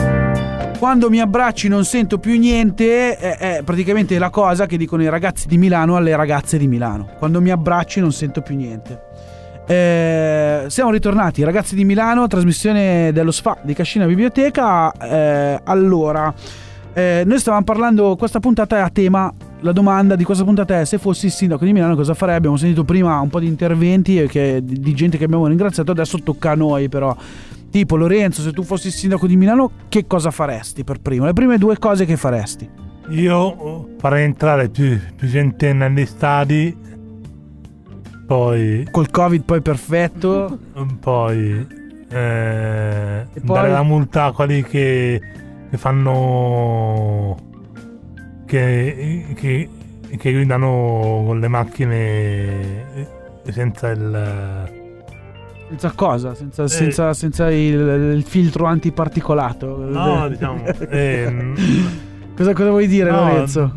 [0.80, 5.10] Quando mi abbracci non sento più niente è, è praticamente la cosa che dicono i
[5.10, 7.10] ragazzi di Milano alle ragazze di Milano.
[7.18, 9.02] Quando mi abbracci non sento più niente.
[9.68, 14.92] Eh, siamo ritornati, ragazzi di Milano, trasmissione dello SFA di Cascina Biblioteca.
[14.94, 16.34] Eh, allora,
[16.94, 19.32] eh, noi stavamo parlando, questa puntata è a tema,
[19.62, 22.36] la domanda di questa puntata è se fossi il sindaco di Milano cosa farei?
[22.36, 26.20] Abbiamo sentito prima un po' di interventi e che- di, gente che abbiamo ringraziato, adesso
[26.22, 27.16] tocca a noi però.
[27.70, 31.26] Tipo Lorenzo, se tu fossi il sindaco di Milano, che cosa faresti per primo?
[31.26, 32.70] Le prime due cose che faresti.
[33.10, 36.76] Io farei entrare più, più gente negli stadi,
[38.28, 38.86] poi...
[38.92, 40.60] Col Covid poi perfetto.
[41.00, 41.66] Poi...
[42.10, 43.56] eh, poi?
[43.56, 45.22] dare la multa a quelli che,
[45.70, 47.38] che fanno...
[48.48, 49.70] Che, che,
[50.18, 52.86] che guidano con le macchine
[53.50, 54.76] senza il...
[55.70, 56.34] Senza cosa?
[56.34, 59.78] Senza, senza- senza il, il filtro antiparticolato.
[59.90, 60.64] No, diciamo...
[60.90, 61.54] eh,
[62.38, 63.74] cosa, cosa vuoi dire, no, Lorenzo?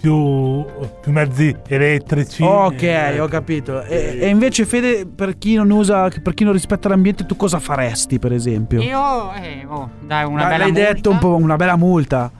[0.00, 0.64] Più,
[1.00, 2.42] più mezzi elettrici.
[2.42, 3.82] Ok, eh, ho capito.
[3.84, 7.60] E, e invece, Fede, per chi non usa, per chi non rispetta l'ambiente, tu cosa
[7.60, 8.80] faresti, per esempio?
[8.80, 10.92] Io, eh, oh, dai, una Ah, bella L'hai multa.
[10.92, 12.32] detto un po' una bella multa.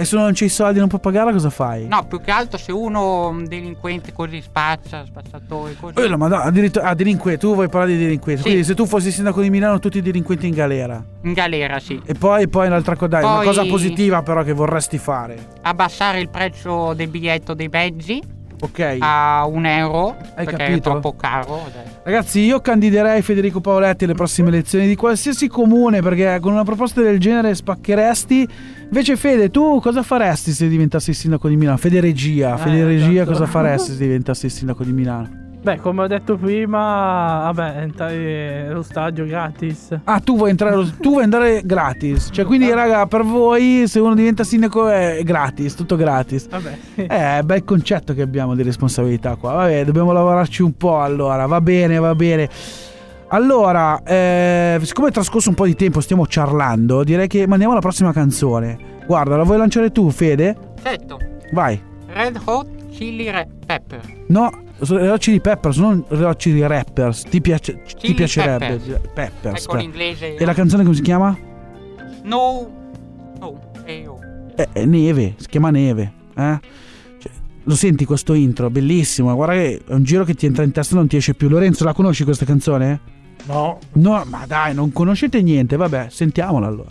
[0.00, 1.88] E se non c'è i soldi e non puoi pagarla, cosa fai?
[1.88, 5.94] No, più che altro se uno un delinquente così spaccia, spacciatore così.
[5.98, 8.42] Eh, ma no, addirittura ah, delinquenti, tu vuoi parlare di delinquenti.
[8.42, 8.46] Sì.
[8.46, 11.04] Quindi se tu fossi sindaco di Milano, tutti i delinquenti in galera.
[11.22, 12.00] In galera, sì.
[12.04, 15.36] E poi, poi un'altra cosa, dai, una Poi- cosa positiva però che vorresti fare.
[15.62, 18.36] Abbassare il prezzo del biglietto dei mezzi.
[18.60, 18.96] Ok.
[19.00, 20.76] a un euro Hai perché capito?
[20.76, 21.62] è troppo caro.
[22.02, 27.00] Ragazzi, io candiderei Federico Paoletti alle prossime elezioni di qualsiasi comune perché con una proposta
[27.00, 28.48] del genere spaccheresti.
[28.84, 31.76] Invece, Fede, tu cosa faresti se diventassi sindaco di Milano?
[31.76, 33.24] Fede Regia, Eh, esatto.
[33.30, 35.46] cosa faresti se diventassi sindaco di Milano?
[35.68, 40.00] Beh, come ho detto prima, vabbè, entrare allo stadio gratis.
[40.04, 42.30] Ah, tu vuoi entrare, tu vuoi andare gratis.
[42.32, 46.48] Cioè, quindi, raga, per voi, se uno diventa sindaco è gratis, tutto gratis.
[46.48, 46.78] Vabbè.
[46.94, 49.52] Eh, bel concetto che abbiamo di responsabilità qua.
[49.52, 51.44] Vabbè, dobbiamo lavorarci un po' allora.
[51.44, 52.48] Va bene, va bene.
[53.28, 57.80] Allora, eh, siccome è trascorso un po' di tempo, stiamo ciarlando, direi che mandiamo la
[57.80, 58.78] prossima canzone.
[59.06, 60.56] Guarda, la vuoi lanciare tu, Fede?
[60.82, 61.18] Certo,
[61.52, 61.78] Vai.
[62.06, 64.00] Red Hot Chili Re- Pepper.
[64.28, 67.22] No, Red Hot Chili Peppers, non Red Hot Chili Rappers.
[67.22, 68.78] Ti, piace, ti piacerebbe?
[68.78, 69.10] Peppers.
[69.12, 69.64] Peppers.
[69.64, 70.36] Ecco l'inglese.
[70.36, 71.36] E la canzone come si chiama?
[72.22, 72.70] No.
[73.40, 73.60] No.
[73.84, 74.18] Eh, oh.
[74.54, 76.12] Eh, eh, neve, si chiama Neve.
[76.36, 76.60] Eh?
[77.18, 79.34] Cioè, lo senti questo intro, bellissimo.
[79.34, 81.48] Guarda che è un giro che ti entra in testa e non ti esce più.
[81.48, 83.00] Lorenzo, la conosci questa canzone?
[83.46, 83.78] No.
[83.94, 85.76] No, ma dai, non conoscete niente.
[85.76, 86.90] Vabbè, sentiamola allora.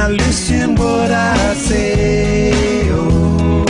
[0.00, 3.66] Now listen what I say, oh.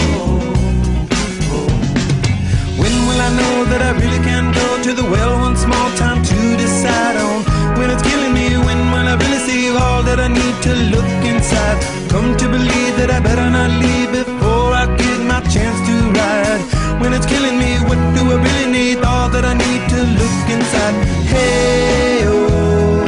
[2.81, 6.23] When will I know that I really can go to the well one small time
[6.23, 7.39] to decide on?
[7.79, 11.11] When it's killing me, when will I really see all that I need to look
[11.33, 11.79] inside?
[12.15, 16.63] Come to believe that I better not leave before I get my chance to ride.
[17.01, 18.99] When it's killing me, what do I really need?
[19.03, 20.95] All that I need to look inside.
[21.33, 23.03] Hey, oh,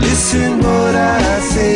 [0.00, 1.69] listen what I say,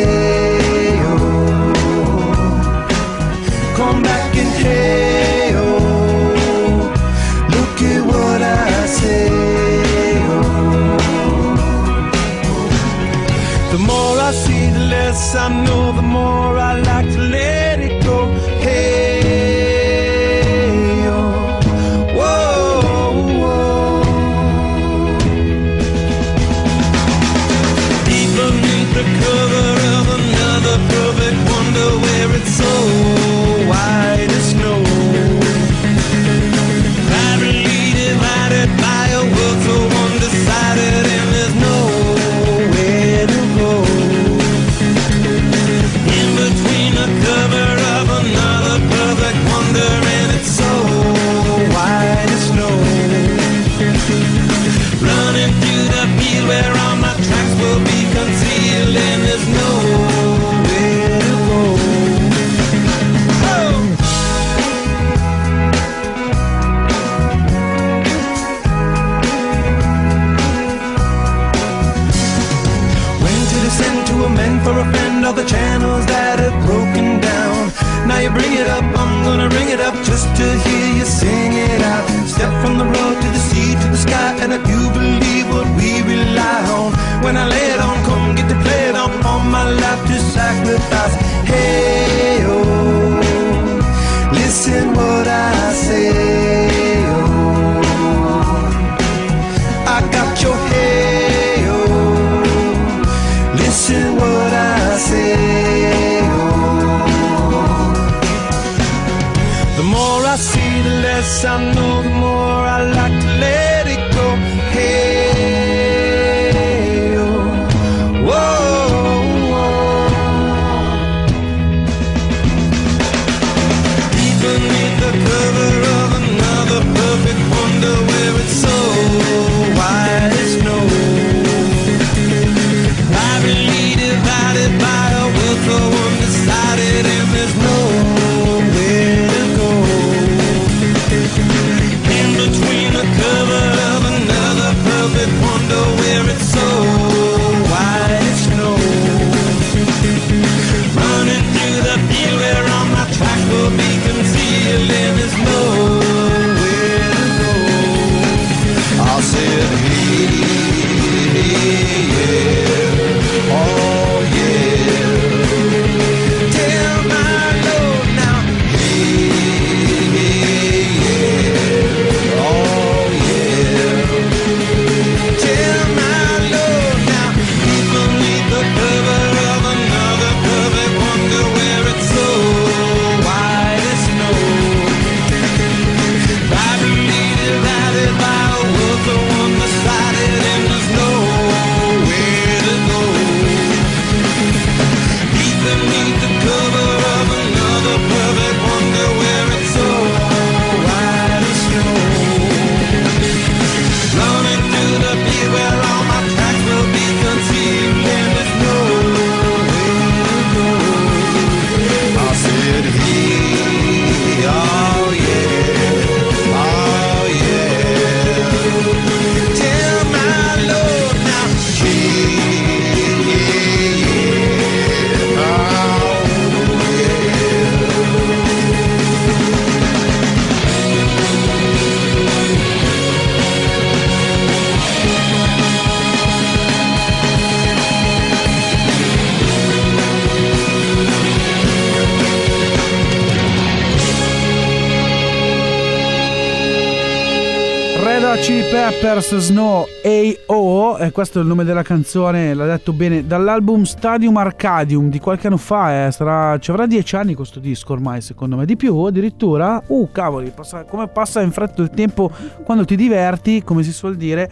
[249.27, 250.97] Peppers Snow A.O.
[250.99, 255.47] E questo è il nome della canzone, l'ha detto bene, dall'album Stadium Arcadium di qualche
[255.47, 256.05] anno fa.
[256.05, 258.65] Eh, sarà, ci avrà dieci anni questo disco ormai, secondo me.
[258.65, 259.81] Di più, addirittura.
[259.87, 262.29] Uh, cavoli, passa- come passa in fretta il tempo
[262.63, 264.47] quando ti diverti, come si suol dire.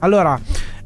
[0.00, 0.38] Allora,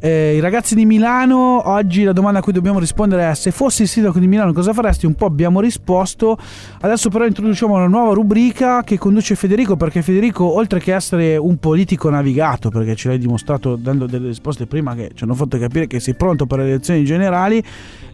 [0.05, 3.83] eh, i ragazzi di Milano, oggi la domanda a cui dobbiamo rispondere è se fossi
[3.83, 5.07] il sindaco di Milano cosa faresti?
[5.07, 6.37] Un po' abbiamo risposto,
[6.81, 11.57] adesso però introduciamo una nuova rubrica che conduce Federico perché Federico oltre che essere un
[11.59, 15.87] politico navigato, perché ce l'hai dimostrato dando delle risposte prima che ci hanno fatto capire
[15.87, 17.63] che sei pronto per le elezioni generali,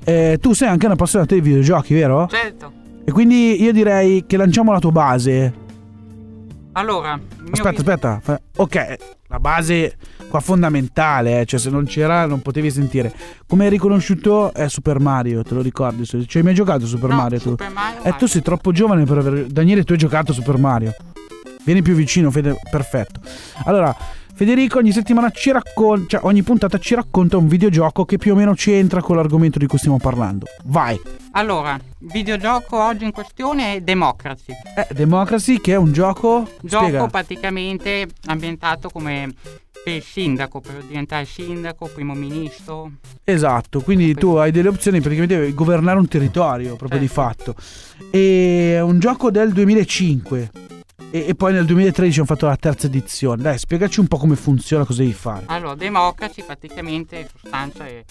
[0.05, 2.26] eh, tu sei anche un appassionato di videogiochi, vero?
[2.30, 2.70] Certo.
[3.03, 5.66] E quindi io direi che lanciamo la tua base.
[6.79, 7.18] Allora,
[7.51, 8.20] Aspetta, aspetta.
[8.22, 9.97] fa- Ok, la base
[10.29, 13.12] qua fondamentale, eh, cioè se non c'era non potevi sentire.
[13.49, 16.07] Come hai riconosciuto è Super Mario, te lo ricordi?
[16.07, 17.49] Se- Ci hai mai giocato Super Mario tu?
[17.51, 19.47] Super Mario, Eh, tu sei troppo giovane per aver...
[19.47, 20.95] Daniele, tu hai giocato Super Mario.
[21.64, 22.57] Vieni più vicino, Fede.
[22.70, 23.20] Perfetto.
[23.64, 23.95] Allora,
[24.39, 28.36] Federico ogni settimana ci racconta, cioè ogni puntata ci racconta un videogioco che più o
[28.36, 30.47] meno c'entra con l'argomento di cui stiamo parlando.
[30.66, 30.97] Vai.
[31.32, 34.53] Allora, il videogioco oggi in questione è Democracy.
[34.76, 36.49] Eh, Democracy che è un gioco...
[36.61, 37.07] Gioco Spiega.
[37.09, 39.34] praticamente ambientato come
[39.82, 42.93] per il sindaco, per diventare sindaco, primo ministro.
[43.24, 47.57] Esatto, quindi tu hai delle opzioni praticamente devi governare un territorio proprio di fatto.
[48.12, 50.51] E è un gioco del 2005
[51.11, 53.43] e, e poi nel 2013 hanno fatto la terza edizione.
[53.43, 55.45] Dai, spiegaci un po' come funziona, cosa devi fare.
[55.47, 58.05] Allora, Democracy praticamente in sostanza è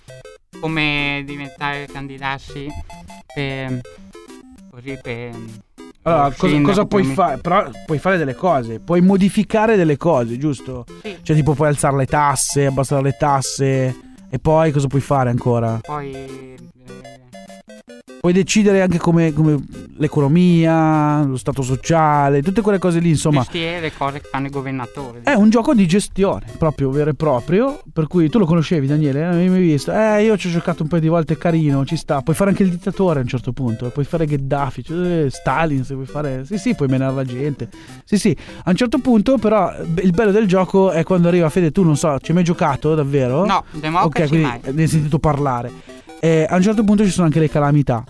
[0.60, 2.68] come diventare, candidarsi
[3.34, 3.82] per...
[4.72, 5.36] così per...
[6.04, 7.38] Allora, cosa, cosa puoi fare?
[7.40, 10.86] Però puoi fare delle cose, puoi modificare delle cose, giusto?
[11.02, 11.18] Sì.
[11.22, 13.96] Cioè tipo puoi alzare le tasse, abbassare le tasse
[14.30, 15.80] e poi cosa puoi fare ancora?
[15.82, 16.56] Poi eh,
[18.28, 19.58] Puoi decidere anche come, come
[20.00, 23.40] l'economia, lo stato sociale, tutte quelle cose lì, insomma.
[23.40, 25.20] gestire le cose che fanno i governatori.
[25.24, 27.80] È un gioco di gestione, proprio vero e proprio.
[27.94, 29.24] Per cui tu lo conoscevi, Daniele?
[29.24, 29.94] Avevi mai visto?
[29.94, 32.20] Eh, io ci ho giocato un paio di volte, carino, ci sta.
[32.20, 33.90] Puoi fare anche il dittatore a un certo punto.
[33.92, 36.44] Puoi fare Gheddafi, cioè, eh, Stalin, se vuoi fare.
[36.44, 37.70] Sì, sì, puoi menare la gente.
[38.04, 38.36] Sì, sì.
[38.66, 39.72] A un certo punto, però,
[40.02, 41.72] il bello del gioco è quando arriva Fede.
[41.72, 43.46] Tu non so, ci hai mai giocato davvero?
[43.46, 44.60] No, Democracy Ok, quindi mai.
[44.74, 45.72] ne hai sentito parlare.
[46.20, 48.04] E a un certo punto ci sono anche le calamità.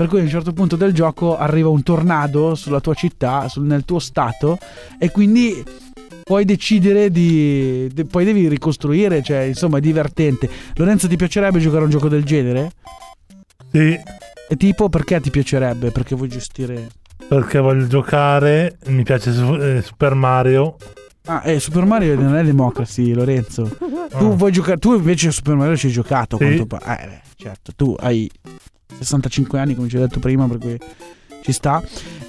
[0.00, 3.66] Per cui a un certo punto del gioco arriva un tornado sulla tua città, sul-
[3.66, 4.56] nel tuo stato,
[4.98, 5.62] e quindi
[6.24, 7.86] puoi decidere di.
[7.92, 10.48] de- poi devi ricostruire, cioè, insomma, è divertente.
[10.76, 12.70] Lorenzo, ti piacerebbe giocare a un gioco del genere?
[13.70, 13.94] Sì.
[14.48, 15.90] E tipo, perché ti piacerebbe?
[15.90, 16.88] Perché vuoi gestire.
[17.28, 20.76] Perché voglio giocare, mi piace eh, Super Mario.
[21.26, 23.64] Ah, eh, Super Mario non è Democracy, Lorenzo.
[23.78, 24.34] Tu Ah.
[24.34, 24.78] vuoi giocare.
[24.78, 26.38] Tu invece a Super Mario ci hai giocato.
[26.38, 26.44] Sì.
[26.44, 28.30] quanto pa- eh, certo, tu hai
[28.98, 30.78] 65 anni, come ci hai detto prima, per cui
[31.42, 31.82] ci sta.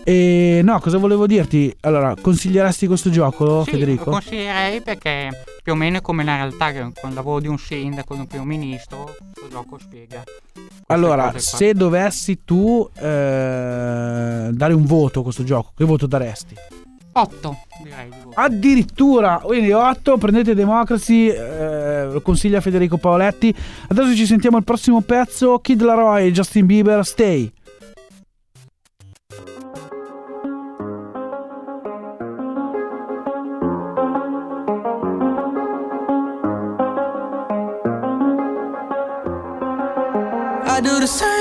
[0.03, 1.75] E no, cosa volevo dirti?
[1.81, 4.05] Allora, consiglieresti questo gioco, Sì, Federico?
[4.05, 5.29] lo consiglierei perché
[5.61, 8.21] più o meno è come la realtà che con il lavoro di un sindaco, di
[8.21, 10.23] un primo ministro, questo gioco spiega.
[10.87, 16.55] Allora, se dovessi tu eh, dare un voto a questo gioco, che voto daresti?
[17.13, 18.39] 8 direi di voto.
[18.39, 23.53] Addirittura, quindi 8, prendete Democracy, eh, lo consiglia Federico Paoletti.
[23.89, 27.51] Adesso ci sentiamo al prossimo pezzo, Kid Laroi e Justin Bieber, Stay.
[40.63, 41.40] I do the same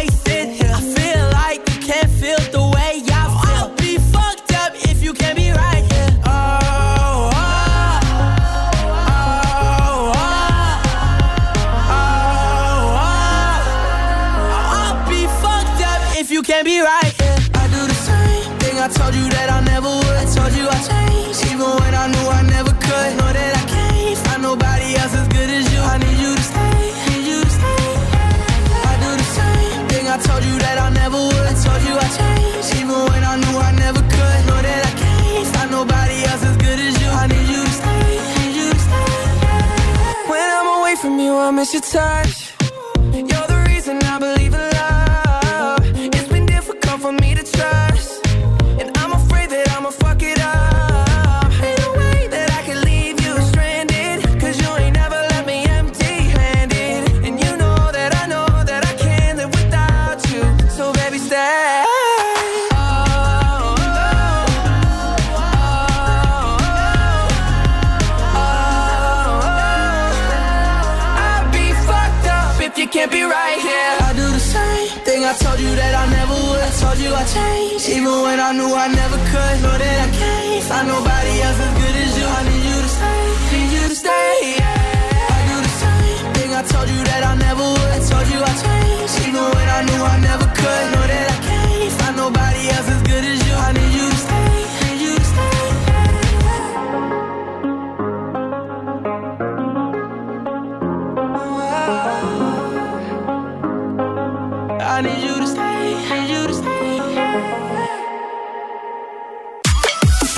[41.51, 42.40] I miss your touch.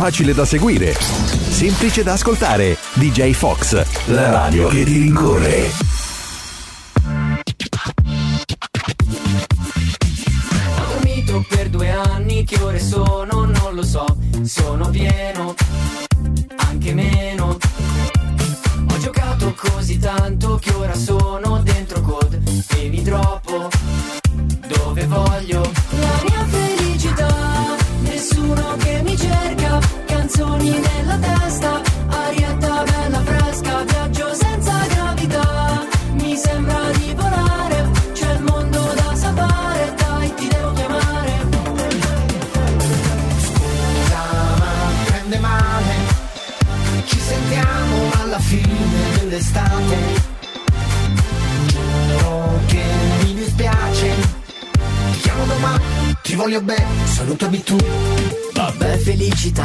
[0.04, 2.78] Facile da seguire, semplice da ascoltare.
[2.92, 5.93] DJ Fox, la radio che ti rincorre.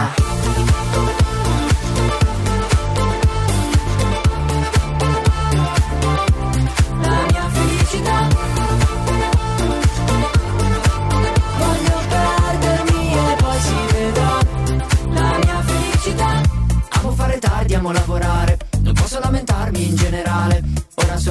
[0.06, 1.37] Felicità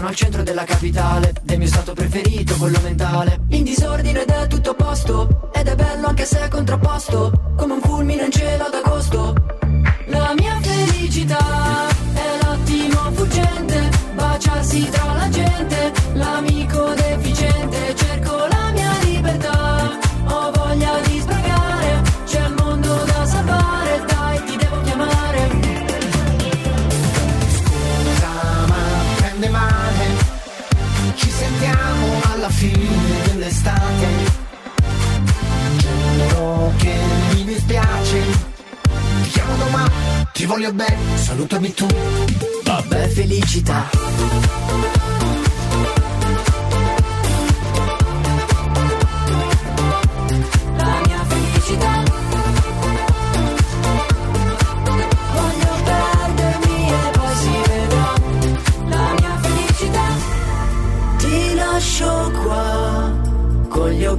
[0.07, 3.39] al centro della capitale Del mio stato preferito, quello mentale.
[3.49, 7.73] In disordine ed è tutto a posto Ed è bello anche se è contrapposto Come
[7.73, 9.33] un fulmine in cielo ad agosto.
[10.07, 18.91] La mia felicità È l'attimo fuggente Baciarsi tra la gente L'amico deficiente Cerco la mia
[19.03, 20.06] libertà
[32.47, 34.07] alla fine dell'estate.
[35.77, 36.95] Giuro che
[37.33, 38.21] mi dispiace.
[39.23, 39.91] Ti chiamo domani,
[40.31, 41.87] ti voglio bene, salutami tu.
[42.63, 43.89] Vabbè felicità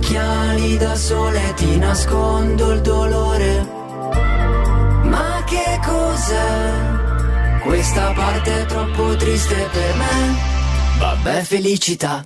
[0.09, 3.69] occhiali da sole ti nascondo il dolore
[5.03, 7.61] Ma che cos'è?
[7.63, 10.37] Questa parte è troppo triste per me.
[10.99, 12.23] Vabbè, felicità.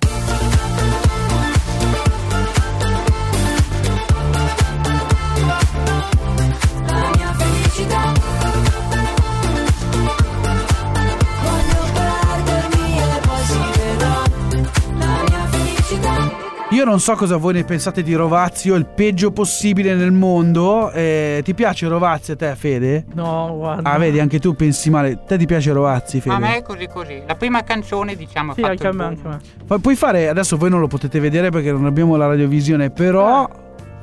[16.83, 20.91] Io non so cosa voi ne pensate di Rovazio, il peggio possibile nel mondo.
[20.91, 23.05] Eh, ti piace Rovazzi a te, Fede?
[23.13, 23.89] No, guarda.
[23.89, 25.23] Ah, vedi, anche tu pensi male.
[25.25, 26.35] Te ti piace Rovazzi, Fede?
[26.35, 27.23] A me è così così.
[27.25, 29.79] La prima canzone, diciamo, ha Sì, fatto anche a me, anche a me.
[29.79, 33.49] Puoi fare, adesso voi non lo potete vedere perché non abbiamo la radiovisione, però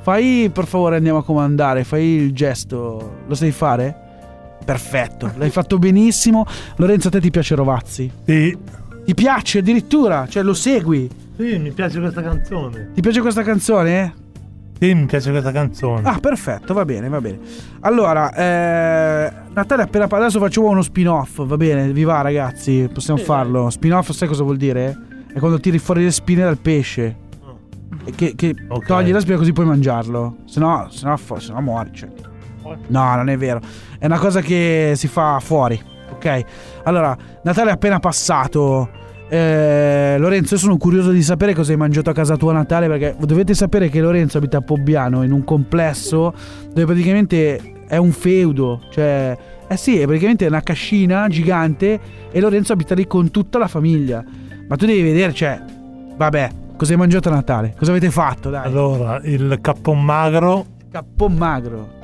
[0.00, 3.18] fai per favore andiamo a comandare, fai il gesto.
[3.26, 3.94] Lo sai fare?
[4.64, 6.46] Perfetto, l'hai fatto benissimo.
[6.76, 8.10] Lorenzo, a te ti piace Rovazzi?
[8.24, 8.56] Sì.
[9.04, 10.26] Ti piace addirittura?
[10.28, 11.08] Cioè lo segui?
[11.36, 12.90] Sì, mi piace questa canzone.
[12.94, 14.14] Ti piace questa canzone?
[14.78, 16.00] Sì, mi piace questa canzone.
[16.08, 17.38] Ah, perfetto, va bene, va bene.
[17.80, 21.92] Allora, eh, Natale appena adesso facciamo uno spin-off, va bene?
[21.92, 22.88] Vi va ragazzi?
[22.92, 23.68] Possiamo Sì, farlo.
[23.68, 24.96] Spin-off, sai cosa vuol dire?
[25.32, 27.16] È quando tiri fuori le spine dal pesce.
[28.04, 28.86] E che, che Ok.
[28.86, 30.36] togli la spina così puoi mangiarlo.
[30.46, 31.90] Se no, se no, se no muori.
[31.92, 32.08] cioè.
[32.86, 33.60] No, non è vero.
[33.98, 35.78] È una cosa che si fa fuori.
[36.20, 36.44] Ok?
[36.84, 38.90] Allora, Natale è appena passato.
[39.28, 42.88] Eh, Lorenzo, io sono curioso di sapere cosa hai mangiato a casa tua a Natale
[42.88, 46.34] perché dovete sapere che Lorenzo abita a Pobbiano in un complesso
[46.66, 52.00] dove praticamente è un feudo, cioè eh sì, è praticamente una cascina gigante
[52.30, 54.22] e Lorenzo abita lì con tutta la famiglia.
[54.68, 55.62] Ma tu devi vedere, cioè,
[56.16, 57.74] vabbè, cosa hai mangiato a Natale?
[57.78, 58.66] Cosa avete fatto, dai?
[58.66, 60.66] Allora, il cappon magro.
[60.90, 61.98] Cappon magro.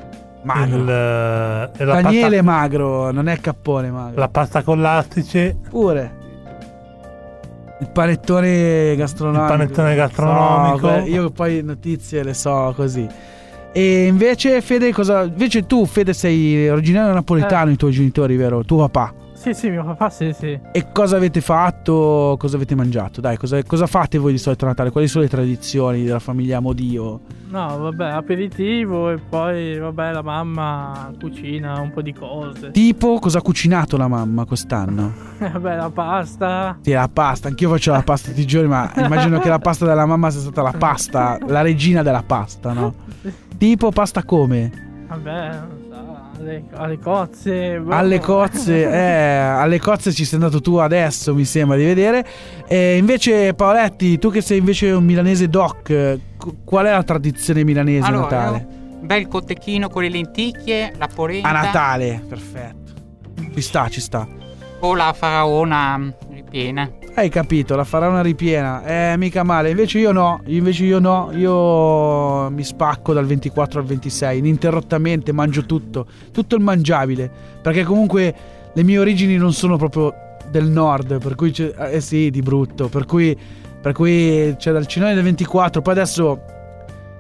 [0.47, 0.76] Magro.
[0.76, 4.18] Il, eh, la Daniele pasta, magro, non è cappone magro.
[4.20, 5.57] la pasta con l'astice.
[5.68, 6.24] Pure.
[7.80, 9.42] Il panettone gastronomico.
[9.42, 10.88] Il panettone gastronomico.
[10.88, 13.07] So, io poi notizie le so così.
[13.72, 15.24] E invece, Fede, cosa.
[15.24, 17.74] Invece tu, Fede, sei originario napoletano, Eh.
[17.74, 18.62] i tuoi genitori, vero?
[18.64, 19.12] Tuo papà.
[19.47, 20.59] Sì, sì, mio papà, sì, sì.
[20.72, 22.34] E cosa avete fatto?
[22.36, 23.20] Cosa avete mangiato?
[23.20, 24.90] Dai, cosa, cosa fate voi di solito a Natale?
[24.90, 27.20] Quali sono le tradizioni della famiglia Modio?
[27.51, 32.72] No, vabbè, aperitivo e poi, vabbè, la mamma cucina un po' di cose.
[32.72, 35.12] Tipo, cosa ha cucinato la mamma quest'anno?
[35.38, 36.78] vabbè, la pasta.
[36.80, 39.86] Sì, la pasta, anch'io faccio la pasta tutti i giorni, ma immagino che la pasta
[39.86, 42.94] della mamma sia stata la pasta, la regina della pasta, no?
[43.57, 45.05] Tipo pasta come?
[45.07, 45.61] Vabbè,
[46.47, 47.78] alle, alle cozze.
[47.80, 47.92] boh.
[47.92, 52.24] Alle cozze, eh, alle cozze ci sei andato tu adesso, mi sembra di vedere.
[52.66, 57.64] E invece, Paoletti, tu che sei invece un milanese doc, qu- qual è la tradizione
[57.64, 58.57] milanese a Allora, Natale?
[58.59, 61.49] io- un bel cotechino con le lenticchie, la polenta.
[61.49, 62.92] A Natale, perfetto.
[63.55, 64.26] Ci sta, ci sta.
[64.80, 66.90] O la faraona mm, ripiena.
[67.18, 68.84] Hai capito, la farà una ripiena.
[68.84, 69.70] Eh, mica male.
[69.70, 71.30] Invece io no, invece io no.
[71.32, 77.30] Io mi spacco dal 24 al 26, ininterrottamente mangio tutto, tutto il mangiabile.
[77.62, 78.34] Perché comunque
[78.70, 80.12] le mie origini non sono proprio
[80.50, 82.88] del nord, per cui c'è- eh sì, di brutto.
[82.88, 83.34] Per cui,
[83.80, 85.80] per cui c'è dal cinone del 24.
[85.80, 86.38] Poi adesso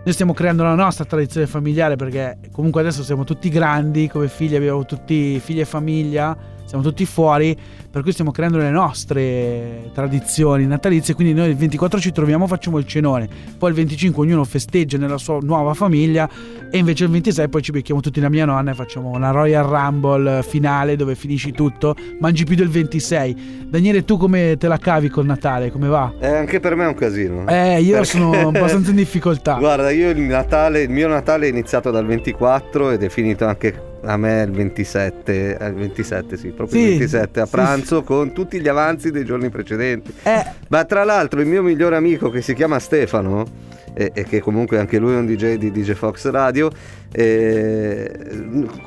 [0.04, 4.56] noi stiamo creando la nostra tradizione familiare perché comunque adesso siamo tutti grandi come figli,
[4.56, 6.36] abbiamo tutti figli e famiglia,
[6.66, 7.56] siamo tutti fuori,
[7.90, 12.78] per cui stiamo creando le nostre tradizioni natalizie, quindi noi il 24 ci troviamo, facciamo
[12.78, 16.28] il cenone, poi il 25 ognuno festeggia nella sua nuova famiglia
[16.70, 19.64] e invece il 26 poi ci becchiamo tutti da mia nonna e facciamo una Royal
[19.64, 23.64] Rumble finale dove finisci tutto, mangi più del 26.
[23.68, 26.12] Daniele tu come te la cavi col Natale, come va?
[26.18, 27.46] Eh, anche per me è un casino.
[27.46, 29.54] Eh, io Perché- sono abbastanza in difficoltà.
[29.58, 33.94] Guarda, io il Natale, il mio Natale è iniziato dal 24 ed è finito anche
[34.06, 38.02] a me il 27, eh, il 27 sì, proprio Sì, il 27 a sì, pranzo
[38.02, 40.12] con tutti gli avanzi dei giorni precedenti.
[40.22, 40.44] Eh.
[40.68, 43.44] Ma tra l'altro il mio migliore amico che si chiama Stefano
[43.98, 46.70] e, e che comunque anche lui è un DJ di DJ Fox Radio,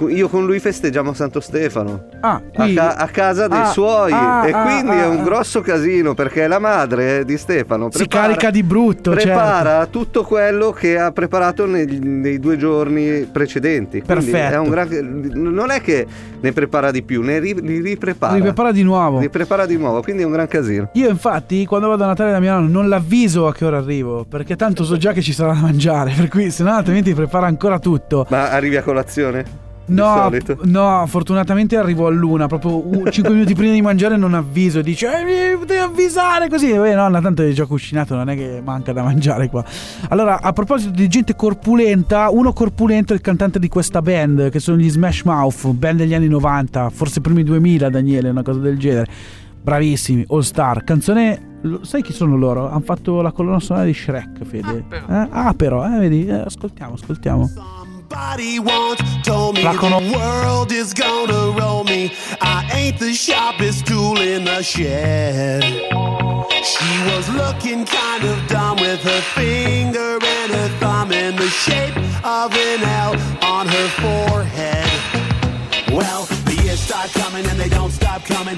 [0.07, 2.05] io con lui festeggiamo Santo Stefano.
[2.21, 5.07] Ah, A, qui- ca- a casa dei Ah, suoi ah, e ah, quindi ah, è
[5.07, 5.23] un ah.
[5.23, 9.25] grosso casino perché la madre di Stefano Si prepara- carica di brutto, certo.
[9.27, 14.03] prepara tutto quello che ha preparato nei, nei due giorni precedenti.
[14.05, 14.61] Perfetto.
[14.63, 16.05] è gran- non è che
[16.39, 18.35] ne prepara di più, ne ri- li riprepara.
[18.35, 19.19] Li prepara di nuovo.
[19.19, 20.89] Li prepara di nuovo, quindi è un gran casino.
[20.93, 24.25] Io infatti quando vado a Natale da mia nonna non l'avviso a che ora arrivo,
[24.29, 27.47] perché tanto so già che ci sarà da mangiare, per cui se no altrimenti prepara
[27.47, 28.27] ancora tutto.
[28.29, 29.67] Ma arrivi a colazione?
[29.89, 30.31] No,
[30.63, 35.23] no, fortunatamente arrivo a luna, proprio 5 minuti prima di mangiare non avviso, dice eh,
[35.23, 36.69] mi devi avvisare così.
[36.69, 39.63] Eh, nonna, tanto hai già cucinato, non è che manca da mangiare qua.
[40.09, 44.59] Allora, a proposito di gente corpulenta, uno corpulento è il cantante di questa band, che
[44.59, 48.77] sono gli Smash Mouth, band degli anni 90, forse primi 2000, Daniele, una cosa del
[48.77, 49.07] genere.
[49.61, 51.47] Bravissimi, All Star, canzone...
[51.81, 52.69] Sai chi sono loro?
[52.69, 54.85] Hanno fatto la colonna sonora di Shrek, Fede.
[54.89, 55.27] Eh?
[55.29, 57.47] Ah, però, eh, vedi, eh, ascoltiamo, ascoltiamo.
[57.47, 62.09] Somebody once told me La cono- the world is gonna roll me.
[62.39, 65.63] I ain't the sharpest tool in the shed.
[66.63, 71.95] She was looking kind of dumb with her finger and her thumb in the shape
[72.23, 74.89] of an L on her forehead.
[75.91, 78.57] Well, the years start coming and they don't stop coming.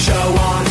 [0.00, 0.69] Show on,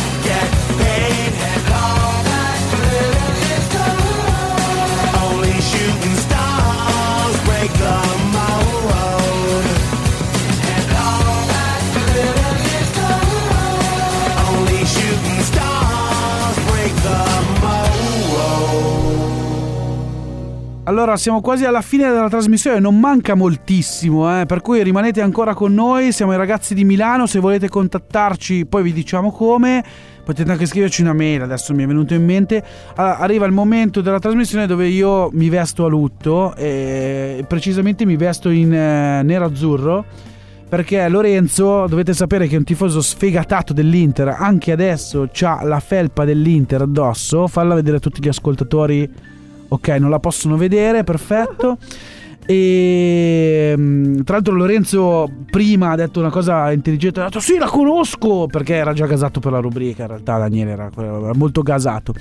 [21.00, 25.54] Allora, siamo quasi alla fine della trasmissione, non manca moltissimo, eh, per cui rimanete ancora
[25.54, 29.82] con noi, siamo i ragazzi di Milano, se volete contattarci poi vi diciamo come,
[30.22, 32.62] potete anche scriverci una mail, adesso mi è venuto in mente,
[32.96, 38.16] Allora, arriva il momento della trasmissione dove io mi vesto a lutto, e precisamente mi
[38.16, 40.04] vesto in eh, nero-azzurro,
[40.68, 46.26] perché Lorenzo, dovete sapere che è un tifoso sfegatato dell'Inter, anche adesso ha la felpa
[46.26, 49.38] dell'Inter addosso, falla vedere a tutti gli ascoltatori.
[49.72, 51.78] Ok, non la possono vedere, perfetto.
[52.46, 57.68] E mm, tra l'altro Lorenzo prima ha detto una cosa intelligente, ha detto sì la
[57.68, 62.12] conosco perché era già gasato per la rubrica, in realtà Daniele era, era molto gasato.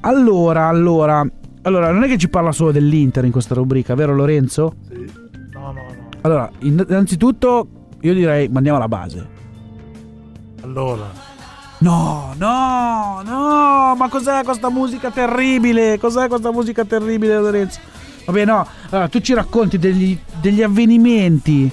[0.00, 1.22] Allora, allora,
[1.62, 4.76] allora, non è che ci parla solo dell'Inter in questa rubrica, vero Lorenzo?
[4.88, 5.12] Sì.
[5.52, 6.08] No, no, no.
[6.22, 7.68] Allora, in- innanzitutto
[8.00, 9.28] io direi mandiamo alla base.
[10.62, 11.10] Allora,
[11.78, 15.98] No, no, no, ma cos'è questa musica terribile?
[15.98, 17.78] Cos'è questa musica terribile, Lorenzo?
[18.24, 21.70] Vabbè, no, allora tu ci racconti degli, degli avvenimenti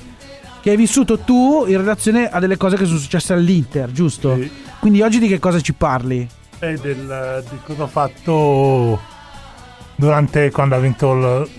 [0.61, 4.35] che hai vissuto tu in relazione a delle cose che sono successe all'Inter, giusto?
[4.35, 4.49] Sì.
[4.79, 6.27] Quindi oggi di che cosa ci parli?
[6.59, 8.99] è del, di cosa ho fatto
[9.95, 11.49] durante quando ha vinto il-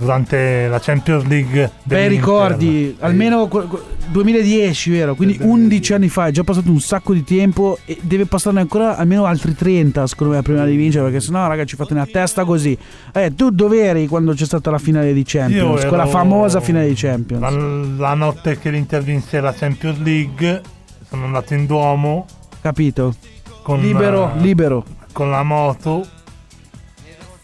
[0.00, 1.70] durante la Champions League.
[1.82, 5.14] Beh, ricordi, almeno que- que- 2010, vero?
[5.14, 8.96] Quindi 11 anni fa, è già passato un sacco di tempo e deve passarne ancora
[8.96, 12.44] almeno altri 30, secondo me, prima di vincere, perché sennò, raga, ci fate una testa
[12.44, 12.76] così.
[13.12, 15.82] Eh, tu dove eri quando c'è stata la finale di Champions?
[15.82, 17.42] Io Quella famosa finale di Champions.
[17.42, 17.50] La,
[18.08, 20.62] la notte che l'Inter vinse la Champions League,
[21.08, 22.26] sono andato in Duomo.
[22.62, 23.14] Capito?
[23.62, 24.84] Con, Libero, eh, libero.
[25.12, 26.04] Con la moto.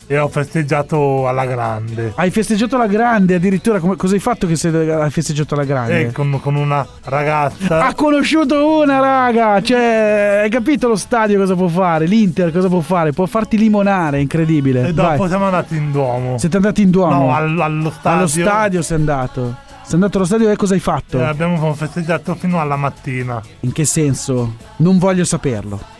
[0.08, 2.12] E ho festeggiato alla grande.
[2.14, 3.80] Hai festeggiato alla grande, addirittura.
[3.80, 6.00] come- cosa hai fatto che sei, hai festeggiato alla grande?
[6.00, 7.84] E con, con una ragazza.
[7.84, 9.60] Ha conosciuto una, raga!
[9.60, 12.06] Cioè, hai capito lo stadio cosa può fare?
[12.06, 13.10] L'Inter cosa può fare?
[13.12, 14.86] Può farti limonare, incredibile.
[14.88, 15.28] E dopo Vai.
[15.28, 16.38] siamo andati in Duomo.
[16.38, 17.26] Siete andati in Duomo?
[17.26, 18.18] No, al- allo stadio.
[18.18, 19.56] Allo stadio sei andato.
[19.82, 21.18] Sei andato allo stadio e cosa hai fatto?
[21.18, 23.42] E abbiamo festeggiato fino alla mattina.
[23.60, 24.54] In che senso?
[24.76, 25.94] Non voglio saperlo.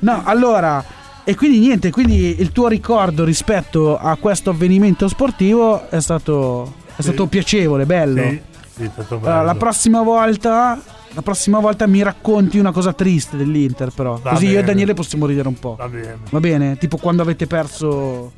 [0.00, 0.84] No, allora.
[1.24, 6.94] E quindi niente, quindi il tuo ricordo rispetto a questo avvenimento sportivo è stato, è
[6.96, 7.02] Sì.
[7.02, 8.22] stato piacevole, bello.
[8.22, 8.40] Sì,
[8.76, 9.30] sì, è stato bello.
[9.32, 10.80] Allora, la prossima volta.
[11.16, 14.18] La prossima volta mi racconti una cosa triste dell'Inter, però.
[14.22, 14.66] Va Così io e bene.
[14.66, 15.74] Daniele possiamo ridere un po'.
[15.78, 16.18] Va bene.
[16.28, 16.76] Va bene?
[16.76, 18.32] Tipo quando avete perso.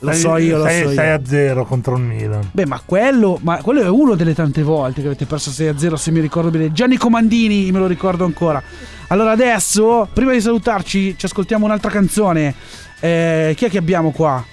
[0.00, 0.94] Lo Sei- so io, lo sei- so io.
[0.94, 2.48] 6 a 0 contro il Milan.
[2.52, 6.10] Beh, ma quello, ma quello è uno delle tante volte che avete perso 6-0, se
[6.10, 6.70] mi ricordo bene.
[6.72, 8.62] Gianni Comandini, me lo ricordo ancora.
[9.08, 12.54] Allora adesso, prima di salutarci, ci ascoltiamo un'altra canzone.
[13.00, 14.44] Eh, chi è che abbiamo qua?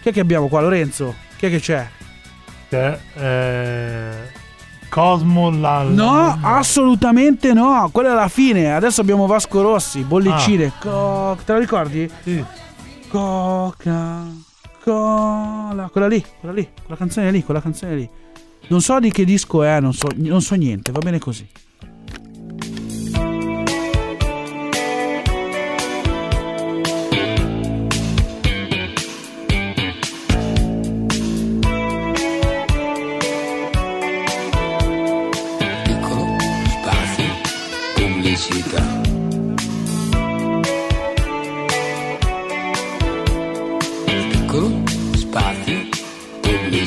[0.00, 1.14] Chi è che abbiamo qua, Lorenzo?
[1.36, 1.86] Chi è che c'è?
[2.68, 4.10] C'è eh,
[4.88, 7.88] Cosmo la, No, assolutamente no.
[7.92, 8.74] Quella è la fine.
[8.74, 10.66] Adesso abbiamo Vasco Rossi, bollicine.
[10.66, 10.72] Ah.
[10.80, 12.10] Co- te la ricordi?
[12.22, 12.44] Sì.
[13.08, 14.50] Coca.
[14.82, 15.88] Cola.
[15.90, 18.08] Quella lì, quella lì, quella canzone lì, quella canzone lì.
[18.68, 21.46] Non so di che disco è, non so, non so niente, va bene così.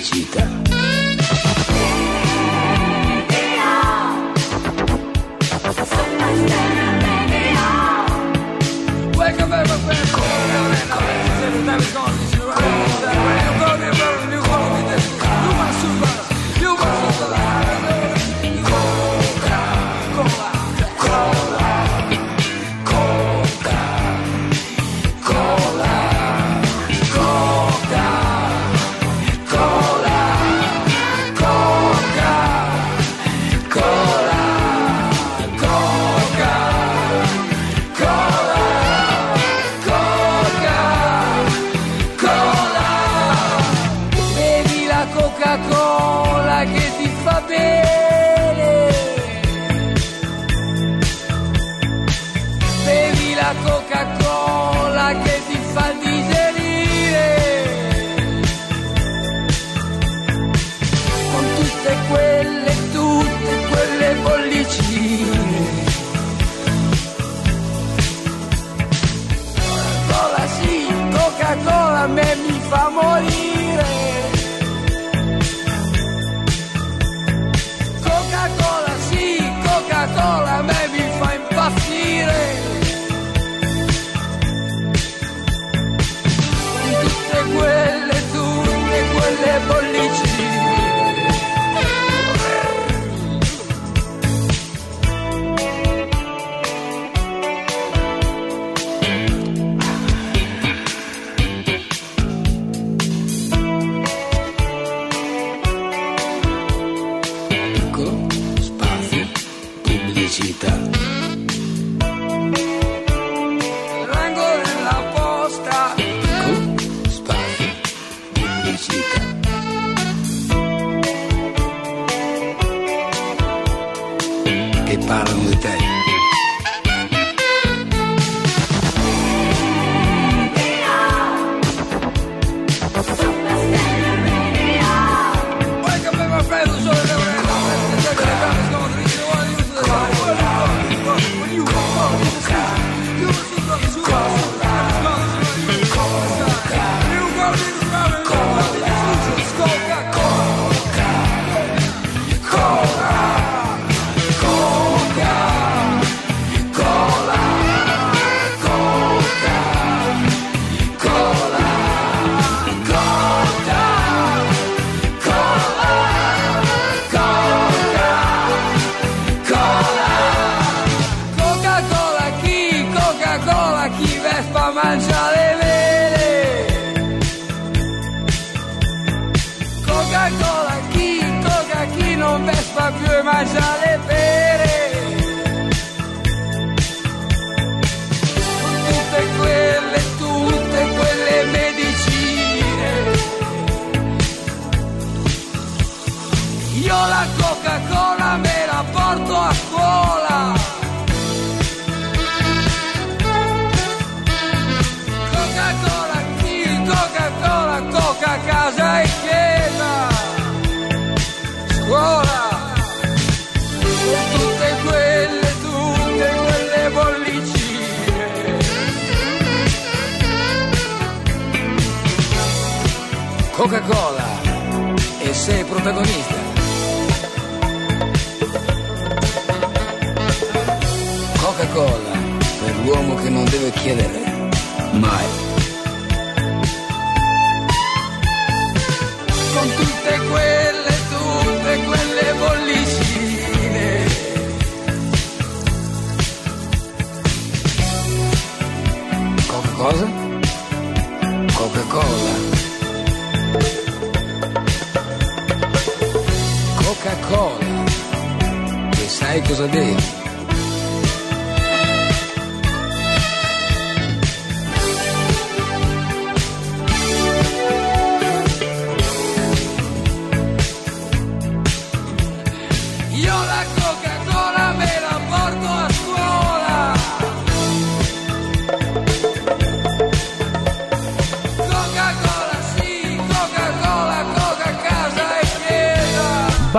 [0.06, 0.64] Chita.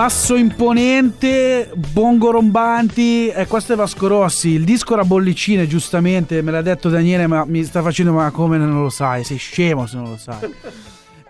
[0.07, 4.51] Basso imponente, bongo rombanti, e questo è Vasco Rossi.
[4.51, 8.57] Il disco era bollicine, giustamente, me l'ha detto Daniele, ma mi sta facendo, ma come
[8.57, 9.25] non lo sai?
[9.25, 10.49] Sei scemo se non lo sai.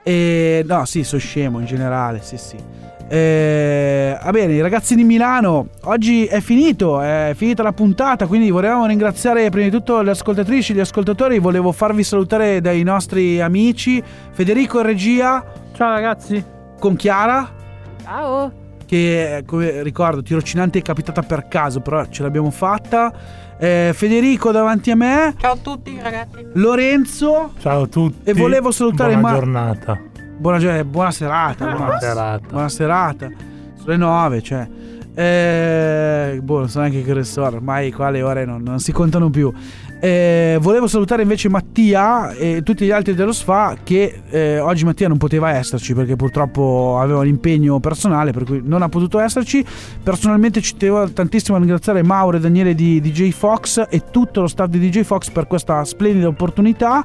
[0.04, 2.56] E, no, sì, sono scemo in generale, sì, sì.
[3.10, 8.52] Eh, va bene, i ragazzi di Milano, oggi è finito, è finita la puntata, quindi
[8.52, 14.04] volevamo ringraziare prima di tutto le ascoltatrici, gli ascoltatori, volevo farvi salutare dai nostri amici
[14.34, 15.44] Federico in regia.
[15.74, 16.45] Ciao ragazzi.
[16.80, 17.58] Con Chiara
[18.08, 18.66] Ciao.
[18.88, 23.14] Che come ricordo tirocinante è capitata per caso però ce l'abbiamo fatta
[23.59, 26.45] Eh, Federico davanti a me Ciao a tutti ragazzi.
[26.53, 28.30] Lorenzo Ciao a tutti.
[28.30, 29.99] e volevo salutare Buona Ma- giornata.
[30.38, 32.47] buona, gio- buona serata Buona buona, serata.
[32.49, 33.27] buona serata
[33.76, 34.68] sono le nove cioè
[35.15, 38.91] eh, boh non so neanche che ore sono ormai qua le ore non, non si
[38.91, 39.51] contano più
[39.99, 45.07] Eh, volevo salutare invece Mattia e tutti gli altri dello SFA che eh, oggi Mattia
[45.07, 49.65] non poteva esserci perché purtroppo aveva un impegno personale per cui non ha potuto esserci.
[50.03, 54.48] Personalmente ci tenevo tantissimo a ringraziare Mauro e Daniele di DJ Fox e tutto lo
[54.48, 57.03] staff di DJ Fox per questa splendida opportunità.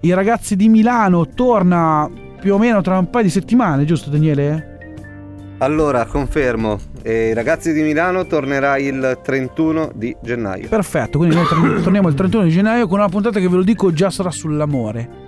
[0.00, 2.08] I ragazzi di Milano torna
[2.38, 4.75] più o meno tra un paio di settimane, giusto Daniele?
[5.58, 10.68] Allora, confermo, eh, i ragazzi di Milano tornerà il 31 di gennaio.
[10.68, 13.62] Perfetto, quindi noi tor- torniamo il 31 di gennaio con una puntata che ve lo
[13.62, 15.24] dico già sarà sull'amore.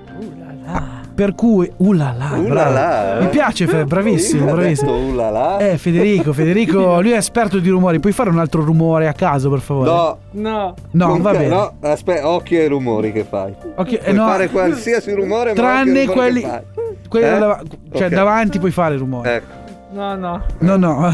[0.66, 2.72] Ah, per cui, ulala, Uh là bravo.
[2.74, 3.22] là, eh.
[3.22, 4.92] mi piace, Fe- bravissimo, bravissimo.
[4.92, 5.56] detto, uh là là.
[5.58, 7.98] Eh, Federico, Federico, lui è esperto di rumori.
[7.98, 9.88] Puoi fare un altro rumore a caso, per favore?
[9.88, 10.74] No, No.
[10.90, 11.48] No, non va bene.
[11.48, 13.54] No, aspetta, occhio ai rumori che fai.
[13.76, 16.62] Ok, eh, Puoi no, fare qualsiasi rumore, ma tranne rumori quelli, che fai.
[17.08, 17.38] quelli Eh?
[17.38, 17.62] dav-
[17.94, 18.12] cioè Ok.
[18.12, 19.34] davanti puoi fare il rumore.
[19.36, 19.66] Ecco.
[19.92, 20.42] No, no.
[20.60, 21.10] No, no.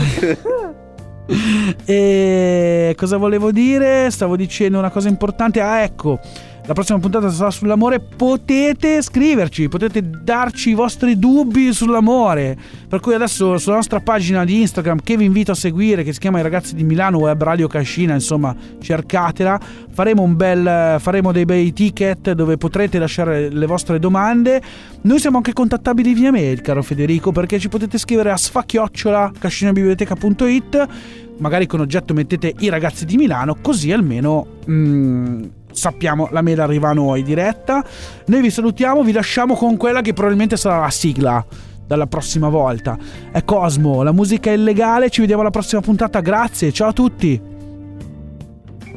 [1.87, 4.11] e cosa volevo dire?
[4.11, 5.61] Stavo dicendo una cosa importante.
[5.61, 6.19] Ah, ecco.
[6.67, 8.01] La prossima puntata sarà sull'amore.
[8.01, 12.57] Potete scriverci, potete darci i vostri dubbi sull'amore.
[12.89, 16.21] Per cui adesso sulla nostra pagina di Instagram, che vi invito a seguire, che si
[16.21, 19.61] chiama I ragazzi di Milano Web Radio Cascina, insomma, cercatela.
[19.91, 24.63] Faremo, un bel, faremo dei bei ticket dove potrete lasciare le vostre domande.
[25.03, 30.89] Noi siamo anche contattabili via mail, caro Federico, perché ci potete scrivere a sfacchiocciola cascinabiblioteca.it
[31.37, 35.43] magari con oggetto mettete i ragazzi di Milano, così almeno mm,
[35.75, 37.85] sappiamo la mail arriva a noi diretta.
[38.27, 41.45] Noi vi salutiamo, vi lasciamo con quella che probabilmente sarà la sigla
[41.87, 42.97] dalla prossima volta.
[43.31, 47.53] È Cosmo, la musica è illegale, ci vediamo alla prossima puntata, grazie, ciao a tutti.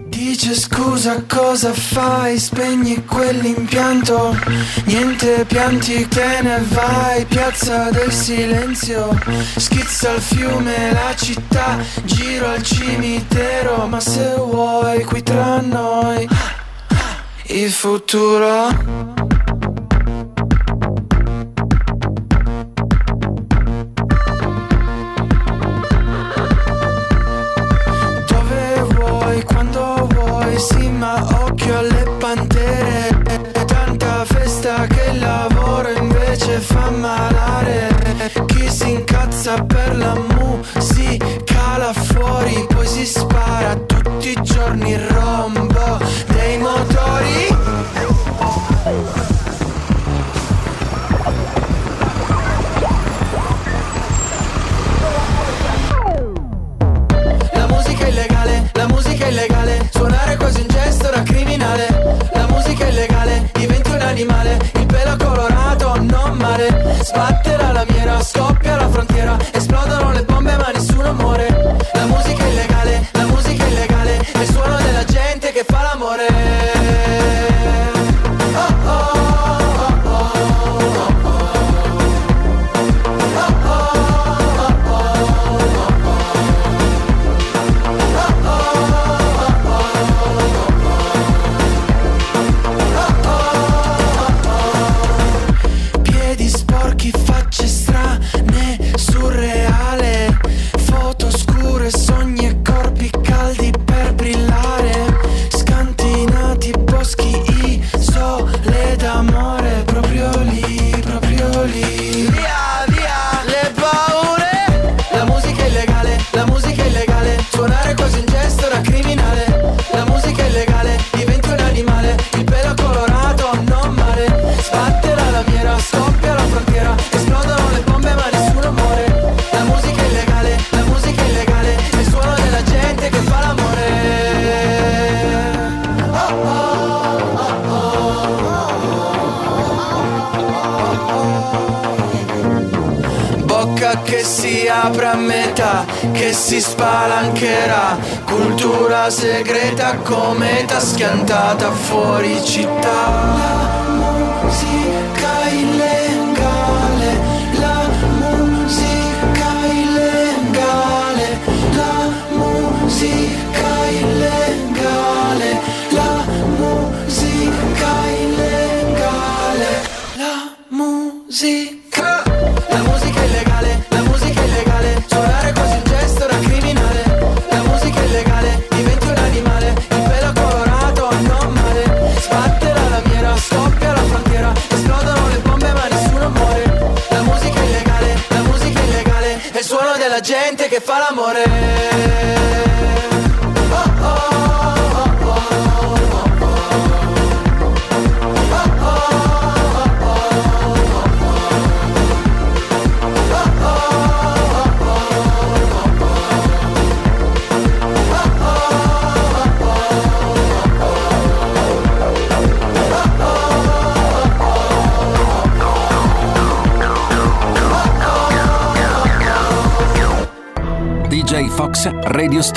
[0.07, 4.35] Dice scusa cosa fai, spegni quell'impianto.
[4.85, 9.15] Niente pianti te ne vai, piazza del silenzio.
[9.57, 13.85] Schizza il fiume, la città, giro al cimitero.
[13.87, 16.27] Ma se vuoi qui tra noi
[17.49, 18.67] Il futuro.
[28.27, 33.21] Dove vuoi, quando vuoi, sì ma occhio alle pantere.
[33.65, 37.95] Tanta festa che lavoro invece fa malare.
[38.45, 43.36] Chi si incazza per la musica là fuori Poi si spara
[60.47, 61.87] Quasi un gesto da criminale.
[62.31, 64.57] La musica è illegale, diventi un animale.
[64.75, 66.99] Il pelo colorato, non male.
[67.01, 67.56] Sbatte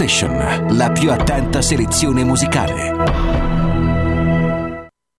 [0.00, 3.19] Station, la più attenta selezione musicale.